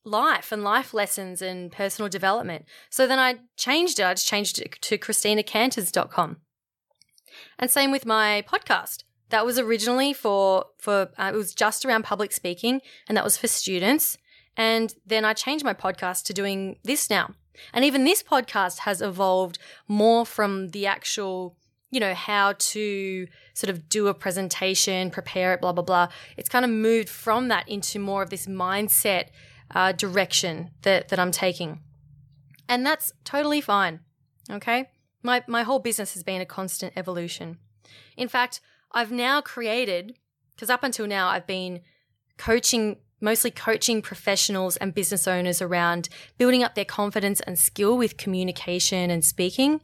life 0.05 0.51
and 0.51 0.63
life 0.63 0.93
lessons 0.93 1.41
and 1.41 1.71
personal 1.71 2.09
development. 2.09 2.65
So 2.89 3.07
then 3.07 3.19
I 3.19 3.39
changed 3.57 3.99
it. 3.99 4.03
I 4.03 4.13
just 4.13 4.27
changed 4.27 4.59
it 4.59 4.77
to 4.81 4.97
christinacanters.com. 4.97 6.37
And 7.57 7.69
same 7.69 7.91
with 7.91 8.05
my 8.05 8.43
podcast. 8.47 9.03
That 9.29 9.45
was 9.45 9.59
originally 9.59 10.13
for 10.13 10.65
for 10.79 11.11
uh, 11.17 11.31
it 11.33 11.37
was 11.37 11.53
just 11.53 11.85
around 11.85 12.03
public 12.03 12.31
speaking, 12.31 12.81
and 13.07 13.15
that 13.15 13.23
was 13.23 13.37
for 13.37 13.47
students. 13.47 14.17
And 14.57 14.93
then 15.05 15.23
I 15.23 15.33
changed 15.33 15.63
my 15.63 15.75
podcast 15.75 16.23
to 16.25 16.33
doing 16.33 16.79
this 16.83 17.09
now. 17.09 17.35
And 17.73 17.83
even 17.85 18.03
this 18.03 18.23
podcast 18.23 18.79
has 18.79 19.01
evolved 19.01 19.59
more 19.87 20.25
from 20.25 20.69
the 20.69 20.87
actual, 20.87 21.57
you 21.91 21.99
know, 21.99 22.13
how 22.13 22.53
to 22.57 23.27
sort 23.53 23.69
of 23.69 23.89
do 23.89 24.07
a 24.07 24.13
presentation, 24.13 25.11
prepare 25.11 25.53
it, 25.53 25.61
blah 25.61 25.73
blah 25.73 25.83
blah. 25.83 26.07
It's 26.37 26.49
kind 26.49 26.65
of 26.65 26.71
moved 26.71 27.09
from 27.09 27.47
that 27.49 27.67
into 27.67 27.99
more 27.99 28.23
of 28.23 28.29
this 28.29 28.47
mindset 28.47 29.29
uh, 29.75 29.91
direction 29.91 30.71
that 30.83 31.09
that 31.09 31.19
I'm 31.19 31.31
taking, 31.31 31.81
and 32.67 32.85
that's 32.85 33.11
totally 33.23 33.61
fine. 33.61 33.99
Okay, 34.49 34.89
my 35.21 35.43
my 35.47 35.63
whole 35.63 35.79
business 35.79 36.13
has 36.13 36.23
been 36.23 36.41
a 36.41 36.45
constant 36.45 36.93
evolution. 36.95 37.57
In 38.15 38.27
fact, 38.27 38.61
I've 38.91 39.11
now 39.11 39.41
created, 39.41 40.15
because 40.55 40.69
up 40.69 40.83
until 40.83 41.07
now 41.07 41.27
I've 41.29 41.47
been 41.47 41.81
coaching, 42.37 42.97
mostly 43.21 43.51
coaching 43.51 44.01
professionals 44.01 44.77
and 44.77 44.93
business 44.93 45.27
owners 45.27 45.61
around 45.61 46.09
building 46.37 46.63
up 46.63 46.75
their 46.75 46.85
confidence 46.85 47.39
and 47.41 47.57
skill 47.57 47.97
with 47.97 48.17
communication 48.17 49.09
and 49.09 49.23
speaking. 49.23 49.81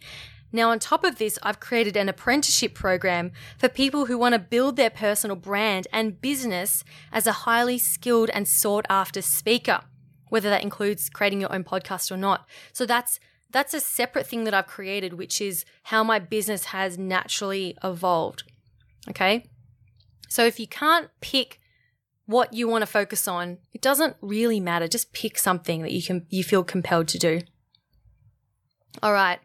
Now, 0.52 0.70
on 0.70 0.80
top 0.80 1.04
of 1.04 1.18
this, 1.18 1.38
I've 1.44 1.60
created 1.60 1.98
an 1.98 2.08
apprenticeship 2.08 2.74
program 2.74 3.32
for 3.58 3.68
people 3.68 4.06
who 4.06 4.18
want 4.18 4.34
to 4.34 4.40
build 4.40 4.78
their 4.78 4.90
personal 4.90 5.36
brand 5.36 5.88
and 5.92 6.22
business 6.22 6.86
as 7.12 7.28
a 7.28 7.44
highly 7.44 7.78
skilled 7.78 8.30
and 8.30 8.48
sought 8.48 8.86
after 8.90 9.22
speaker, 9.22 9.82
whether 10.30 10.50
that 10.50 10.64
includes 10.64 11.10
creating 11.10 11.42
your 11.42 11.54
own 11.54 11.66
podcast 11.66 12.10
or 12.12 12.18
not. 12.18 12.48
So 12.72 12.86
that's 12.86 13.20
that's 13.52 13.74
a 13.74 13.80
separate 13.80 14.28
thing 14.28 14.44
that 14.46 14.54
I've 14.54 14.68
created, 14.68 15.14
which 15.14 15.40
is 15.40 15.66
how 15.84 16.04
my 16.04 16.20
business 16.20 16.66
has 16.66 16.98
naturally 16.98 17.78
evolved. 17.84 18.44
Okay. 19.10 19.46
So 20.28 20.46
if 20.46 20.60
you 20.60 20.68
can't 20.68 21.10
pick 21.22 21.60
what 22.26 22.54
you 22.54 22.68
want 22.68 22.82
to 22.82 22.88
focus 22.88 23.28
on, 23.28 23.58
it 23.74 23.82
doesn't 23.82 24.16
really 24.22 24.60
matter. 24.60 24.88
Just 24.88 25.14
pick 25.14 25.38
something 25.38 25.82
that 25.82 25.92
you 25.92 26.02
can, 26.02 26.26
you 26.30 26.44
feel 26.44 26.64
compelled 26.64 27.08
to 27.10 27.20
do. 27.20 27.42
All 29.04 29.14
right. 29.14 29.40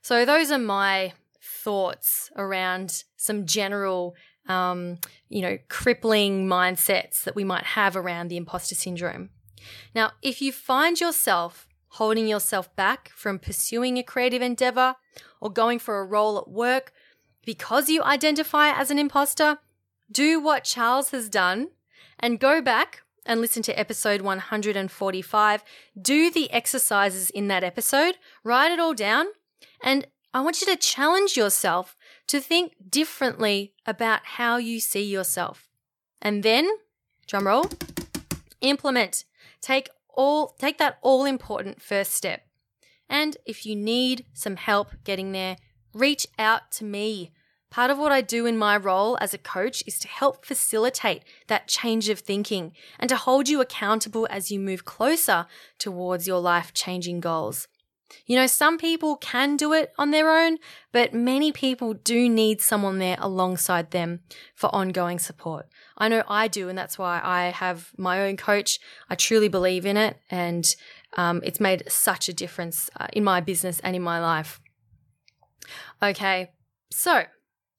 So 0.00 0.24
those 0.24 0.50
are 0.50 0.58
my 0.58 1.12
thoughts 1.40 2.30
around 2.36 3.04
some 3.16 3.46
general, 3.46 4.14
um, 4.48 4.98
you 5.28 5.42
know, 5.42 5.58
crippling 5.68 6.46
mindsets 6.46 7.24
that 7.24 7.36
we 7.36 7.44
might 7.44 7.64
have 7.64 7.96
around 7.96 8.28
the 8.28 8.36
imposter 8.36 8.74
syndrome. 8.74 9.30
Now, 9.94 10.12
if 10.22 10.42
you 10.42 10.52
find 10.52 11.00
yourself 11.00 11.68
holding 11.88 12.26
yourself 12.26 12.74
back 12.74 13.10
from 13.14 13.38
pursuing 13.38 13.98
a 13.98 14.02
creative 14.02 14.40
endeavor 14.40 14.96
or 15.40 15.50
going 15.50 15.78
for 15.78 16.00
a 16.00 16.04
role 16.04 16.38
at 16.38 16.48
work 16.48 16.92
because 17.44 17.90
you 17.90 18.02
identify 18.02 18.70
as 18.70 18.90
an 18.90 18.98
imposter, 18.98 19.58
do 20.10 20.40
what 20.40 20.64
Charles 20.64 21.10
has 21.10 21.28
done 21.28 21.68
and 22.22 22.40
go 22.40 22.62
back 22.62 23.02
and 23.26 23.40
listen 23.40 23.62
to 23.64 23.78
episode 23.78 24.22
145. 24.22 25.64
Do 26.00 26.30
the 26.30 26.50
exercises 26.50 27.30
in 27.30 27.48
that 27.48 27.64
episode, 27.64 28.16
write 28.42 28.72
it 28.72 28.80
all 28.80 28.94
down, 28.94 29.26
and 29.82 30.06
I 30.32 30.40
want 30.40 30.60
you 30.60 30.66
to 30.68 30.76
challenge 30.76 31.36
yourself 31.36 31.96
to 32.28 32.40
think 32.40 32.74
differently 32.88 33.74
about 33.84 34.20
how 34.24 34.56
you 34.56 34.80
see 34.80 35.04
yourself. 35.04 35.68
And 36.22 36.42
then, 36.42 36.70
drumroll, 37.28 37.70
implement. 38.60 39.24
Take 39.60 39.90
all 40.14 40.54
take 40.58 40.78
that 40.78 40.98
all 41.02 41.24
important 41.24 41.82
first 41.82 42.12
step. 42.12 42.42
And 43.08 43.36
if 43.44 43.66
you 43.66 43.76
need 43.76 44.24
some 44.32 44.56
help 44.56 44.92
getting 45.04 45.32
there, 45.32 45.56
reach 45.92 46.26
out 46.38 46.70
to 46.72 46.84
me. 46.84 47.32
Part 47.72 47.90
of 47.90 47.96
what 47.96 48.12
I 48.12 48.20
do 48.20 48.44
in 48.44 48.58
my 48.58 48.76
role 48.76 49.16
as 49.22 49.32
a 49.32 49.38
coach 49.38 49.82
is 49.86 49.98
to 50.00 50.08
help 50.08 50.44
facilitate 50.44 51.22
that 51.46 51.68
change 51.68 52.10
of 52.10 52.18
thinking 52.18 52.72
and 53.00 53.08
to 53.08 53.16
hold 53.16 53.48
you 53.48 53.62
accountable 53.62 54.28
as 54.28 54.50
you 54.50 54.60
move 54.60 54.84
closer 54.84 55.46
towards 55.78 56.26
your 56.26 56.38
life 56.38 56.74
changing 56.74 57.20
goals. 57.20 57.68
You 58.26 58.36
know, 58.36 58.46
some 58.46 58.76
people 58.76 59.16
can 59.16 59.56
do 59.56 59.72
it 59.72 59.90
on 59.96 60.10
their 60.10 60.30
own, 60.30 60.58
but 60.92 61.14
many 61.14 61.50
people 61.50 61.94
do 61.94 62.28
need 62.28 62.60
someone 62.60 62.98
there 62.98 63.16
alongside 63.18 63.90
them 63.90 64.20
for 64.54 64.68
ongoing 64.74 65.18
support. 65.18 65.66
I 65.96 66.08
know 66.08 66.24
I 66.28 66.48
do, 66.48 66.68
and 66.68 66.76
that's 66.76 66.98
why 66.98 67.22
I 67.24 67.44
have 67.44 67.92
my 67.96 68.20
own 68.20 68.36
coach. 68.36 68.80
I 69.08 69.14
truly 69.14 69.48
believe 69.48 69.86
in 69.86 69.96
it, 69.96 70.18
and 70.28 70.76
um, 71.16 71.40
it's 71.42 71.58
made 71.58 71.84
such 71.88 72.28
a 72.28 72.34
difference 72.34 72.90
uh, 73.00 73.06
in 73.14 73.24
my 73.24 73.40
business 73.40 73.80
and 73.80 73.96
in 73.96 74.02
my 74.02 74.20
life. 74.20 74.60
Okay, 76.02 76.50
so 76.90 77.24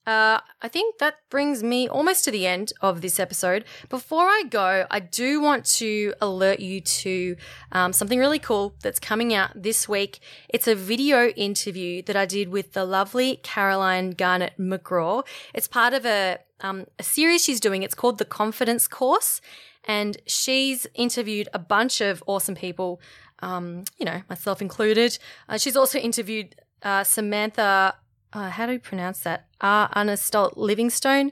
uh, 0.05 0.39
I 0.61 0.67
think 0.67 0.97
that 0.97 1.15
brings 1.29 1.63
me 1.63 1.87
almost 1.87 2.25
to 2.25 2.31
the 2.31 2.45
end 2.45 2.73
of 2.81 3.01
this 3.01 3.19
episode. 3.19 3.63
Before 3.87 4.25
I 4.25 4.43
go, 4.49 4.85
I 4.91 4.99
do 4.99 5.39
want 5.39 5.65
to 5.77 6.13
alert 6.19 6.59
you 6.59 6.81
to 6.81 7.37
um, 7.71 7.93
something 7.93 8.19
really 8.19 8.39
cool 8.39 8.75
that's 8.81 8.99
coming 8.99 9.33
out 9.33 9.51
this 9.55 9.87
week. 9.87 10.19
It's 10.49 10.67
a 10.67 10.75
video 10.75 11.27
interview 11.29 12.01
that 12.03 12.17
I 12.17 12.25
did 12.25 12.49
with 12.49 12.73
the 12.73 12.83
lovely 12.83 13.37
Caroline 13.43 14.11
Garnet 14.11 14.53
McGraw. 14.59 15.25
It's 15.53 15.67
part 15.69 15.93
of 15.93 16.05
a, 16.05 16.39
um, 16.59 16.85
a 16.99 17.03
series 17.03 17.41
she's 17.41 17.61
doing. 17.61 17.81
It's 17.81 17.95
called 17.95 18.17
the 18.17 18.25
Confidence 18.25 18.87
Course. 18.87 19.39
And 19.85 20.17
she's 20.27 20.85
interviewed 20.95 21.47
a 21.53 21.59
bunch 21.59 22.01
of 22.01 22.23
awesome 22.27 22.55
people, 22.55 23.01
um, 23.39 23.83
you 23.97 24.05
know, 24.05 24.21
myself 24.29 24.61
included. 24.61 25.17
Uh, 25.47 25.57
she's 25.57 25.77
also 25.77 25.99
interviewed 25.99 26.55
uh, 26.83 27.03
Samantha 27.03 27.95
uh, 28.33 28.49
how 28.49 28.65
do 28.65 28.73
you 28.73 28.79
pronounce 28.79 29.19
that? 29.21 29.47
Uh, 29.61 29.87
Anna 29.93 30.17
Stolt 30.17 30.57
Livingstone. 30.57 31.31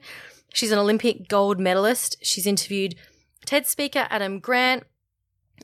She's 0.53 0.71
an 0.71 0.79
Olympic 0.79 1.27
gold 1.27 1.59
medalist. 1.59 2.17
She's 2.21 2.45
interviewed 2.45 2.95
TED 3.45 3.67
speaker 3.67 4.07
Adam 4.09 4.39
Grant, 4.39 4.83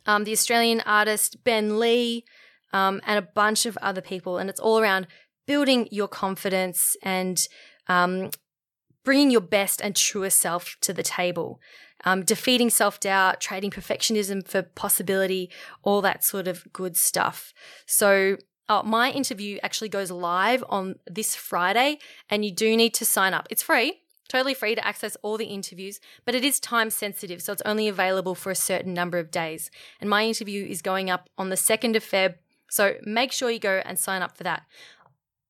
um, 0.06 0.24
the 0.24 0.32
Australian 0.32 0.82
artist 0.82 1.44
Ben 1.44 1.80
Lee, 1.80 2.26
um, 2.74 3.02
and 3.06 3.20
a 3.20 3.22
bunch 3.22 3.66
of 3.66 3.78
other 3.78 4.02
people. 4.02 4.38
And 4.38 4.50
it's 4.50 4.60
all 4.60 4.80
around 4.80 5.08
building 5.46 5.88
your 5.92 6.08
confidence 6.08 6.96
and 7.04 7.48
um, 7.88 8.32
bringing 9.04 9.32
your 9.32 9.42
best 9.42 9.82
and 9.82 9.96
truest 9.96 10.40
self 10.40 10.76
to 10.82 10.94
the 10.94 11.04
table. 11.04 11.60
Um, 12.06 12.24
defeating 12.24 12.70
self 12.70 13.00
doubt, 13.00 13.42
trading 13.42 13.72
perfectionism 13.72 14.48
for 14.48 14.62
possibility, 14.62 15.50
all 15.82 16.02
that 16.02 16.24
sort 16.24 16.48
of 16.48 16.72
good 16.72 16.96
stuff. 16.96 17.54
So 17.86 18.38
uh, 18.70 18.82
my 18.84 19.12
interview 19.12 19.60
actually 19.64 19.90
goes 19.90 20.12
live 20.12 20.64
on 20.70 20.96
this 21.06 21.36
Friday, 21.36 22.00
and 22.30 22.44
you 22.44 22.52
do 22.52 22.76
need 22.76 22.94
to 22.96 23.06
sign 23.06 23.34
up. 23.34 23.48
It's 23.50 23.64
free, 23.64 24.02
totally 24.28 24.54
free 24.54 24.76
to 24.76 24.86
access 24.86 25.16
all 25.22 25.38
the 25.38 25.46
interviews, 25.46 26.00
but 26.26 26.36
it 26.36 26.44
is 26.44 26.60
time 26.60 26.90
sensitive, 26.90 27.42
so 27.42 27.54
it's 27.54 27.62
only 27.66 27.88
available 27.88 28.36
for 28.36 28.52
a 28.52 28.56
certain 28.56 28.94
number 28.94 29.18
of 29.18 29.32
days. 29.32 29.72
And 30.02 30.10
my 30.10 30.26
interview 30.26 30.66
is 30.66 30.82
going 30.82 31.10
up 31.10 31.30
on 31.38 31.50
the 31.50 31.56
2nd 31.56 31.96
of 31.96 32.04
Feb, 32.04 32.36
so 32.70 32.96
make 33.04 33.32
sure 33.32 33.50
you 33.50 33.60
go 33.60 33.82
and 33.86 33.98
sign 33.98 34.22
up 34.22 34.36
for 34.36 34.44
that. 34.44 34.64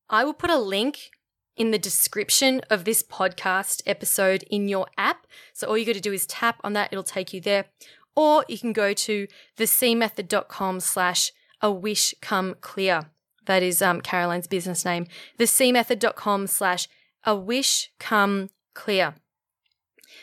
I 0.08 0.24
will 0.24 0.34
put 0.34 0.50
a 0.50 0.58
link 0.58 1.10
in 1.56 1.72
the 1.72 1.78
description 1.78 2.62
of 2.70 2.84
this 2.84 3.02
podcast 3.02 3.82
episode 3.84 4.44
in 4.48 4.68
your 4.68 4.86
app. 4.96 5.26
So 5.52 5.66
all 5.66 5.76
you 5.76 5.84
got 5.84 5.96
to 5.96 6.00
do 6.00 6.12
is 6.12 6.24
tap 6.24 6.60
on 6.62 6.72
that, 6.74 6.90
it'll 6.92 7.02
take 7.02 7.34
you 7.34 7.40
there. 7.40 7.66
Or 8.14 8.44
you 8.48 8.58
can 8.58 8.72
go 8.72 8.92
to 8.94 9.26
thecmethod.com 9.58 10.80
slash 10.80 11.32
a 11.60 11.70
wish 11.70 12.14
come 12.20 12.54
clear. 12.60 13.10
That 13.46 13.62
is 13.62 13.80
um, 13.80 14.00
Caroline's 14.00 14.46
business 14.46 14.84
name. 14.84 15.06
Thecmethod.com 15.38 16.46
slash 16.46 16.88
a 17.24 17.34
wish 17.34 17.90
come 17.98 18.50
clear. 18.74 19.14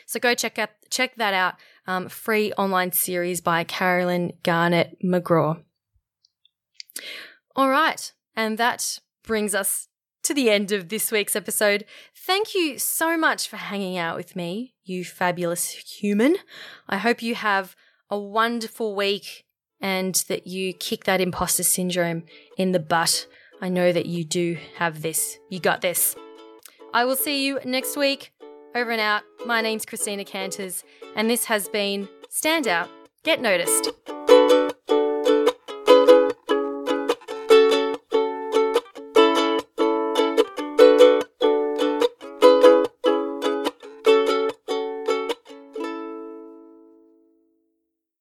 So 0.05 0.19
go 0.19 0.33
check 0.35 0.59
out 0.59 0.69
check 0.89 1.15
that 1.15 1.33
out. 1.33 1.55
Um, 1.87 2.09
free 2.09 2.51
online 2.53 2.91
series 2.91 3.41
by 3.41 3.63
Caroline 3.63 4.33
Garnet 4.43 4.97
McGraw. 5.03 5.61
All 7.55 7.69
right, 7.69 8.11
and 8.35 8.57
that 8.57 8.99
brings 9.23 9.53
us 9.53 9.87
to 10.23 10.33
the 10.33 10.49
end 10.49 10.71
of 10.71 10.89
this 10.89 11.11
week's 11.11 11.35
episode. 11.35 11.85
Thank 12.15 12.55
you 12.55 12.79
so 12.79 13.17
much 13.17 13.47
for 13.47 13.57
hanging 13.57 13.97
out 13.97 14.17
with 14.17 14.35
me, 14.35 14.73
you 14.83 15.05
fabulous 15.05 15.69
human. 15.69 16.37
I 16.89 16.97
hope 16.97 17.21
you 17.21 17.35
have 17.35 17.75
a 18.09 18.17
wonderful 18.17 18.95
week 18.95 19.44
and 19.85 20.15
that 20.29 20.47
you 20.47 20.73
kick 20.73 21.03
that 21.03 21.21
imposter 21.21 21.61
syndrome 21.61 22.23
in 22.57 22.71
the 22.71 22.79
butt. 22.79 23.27
I 23.61 23.69
know 23.69 23.91
that 23.91 24.07
you 24.07 24.25
do 24.25 24.57
have 24.77 25.03
this. 25.03 25.37
You 25.51 25.59
got 25.59 25.81
this. 25.81 26.15
I 26.91 27.05
will 27.05 27.15
see 27.15 27.45
you 27.45 27.59
next 27.63 27.95
week. 27.95 28.33
Over 28.73 28.89
and 28.89 28.99
out. 28.99 29.21
My 29.45 29.61
name's 29.61 29.85
Christina 29.85 30.25
Canters, 30.25 30.83
and 31.15 31.29
this 31.29 31.45
has 31.45 31.69
been 31.69 32.09
Stand 32.29 32.67
Out, 32.67 32.89
Get 33.23 33.39
Noticed. 33.39 33.91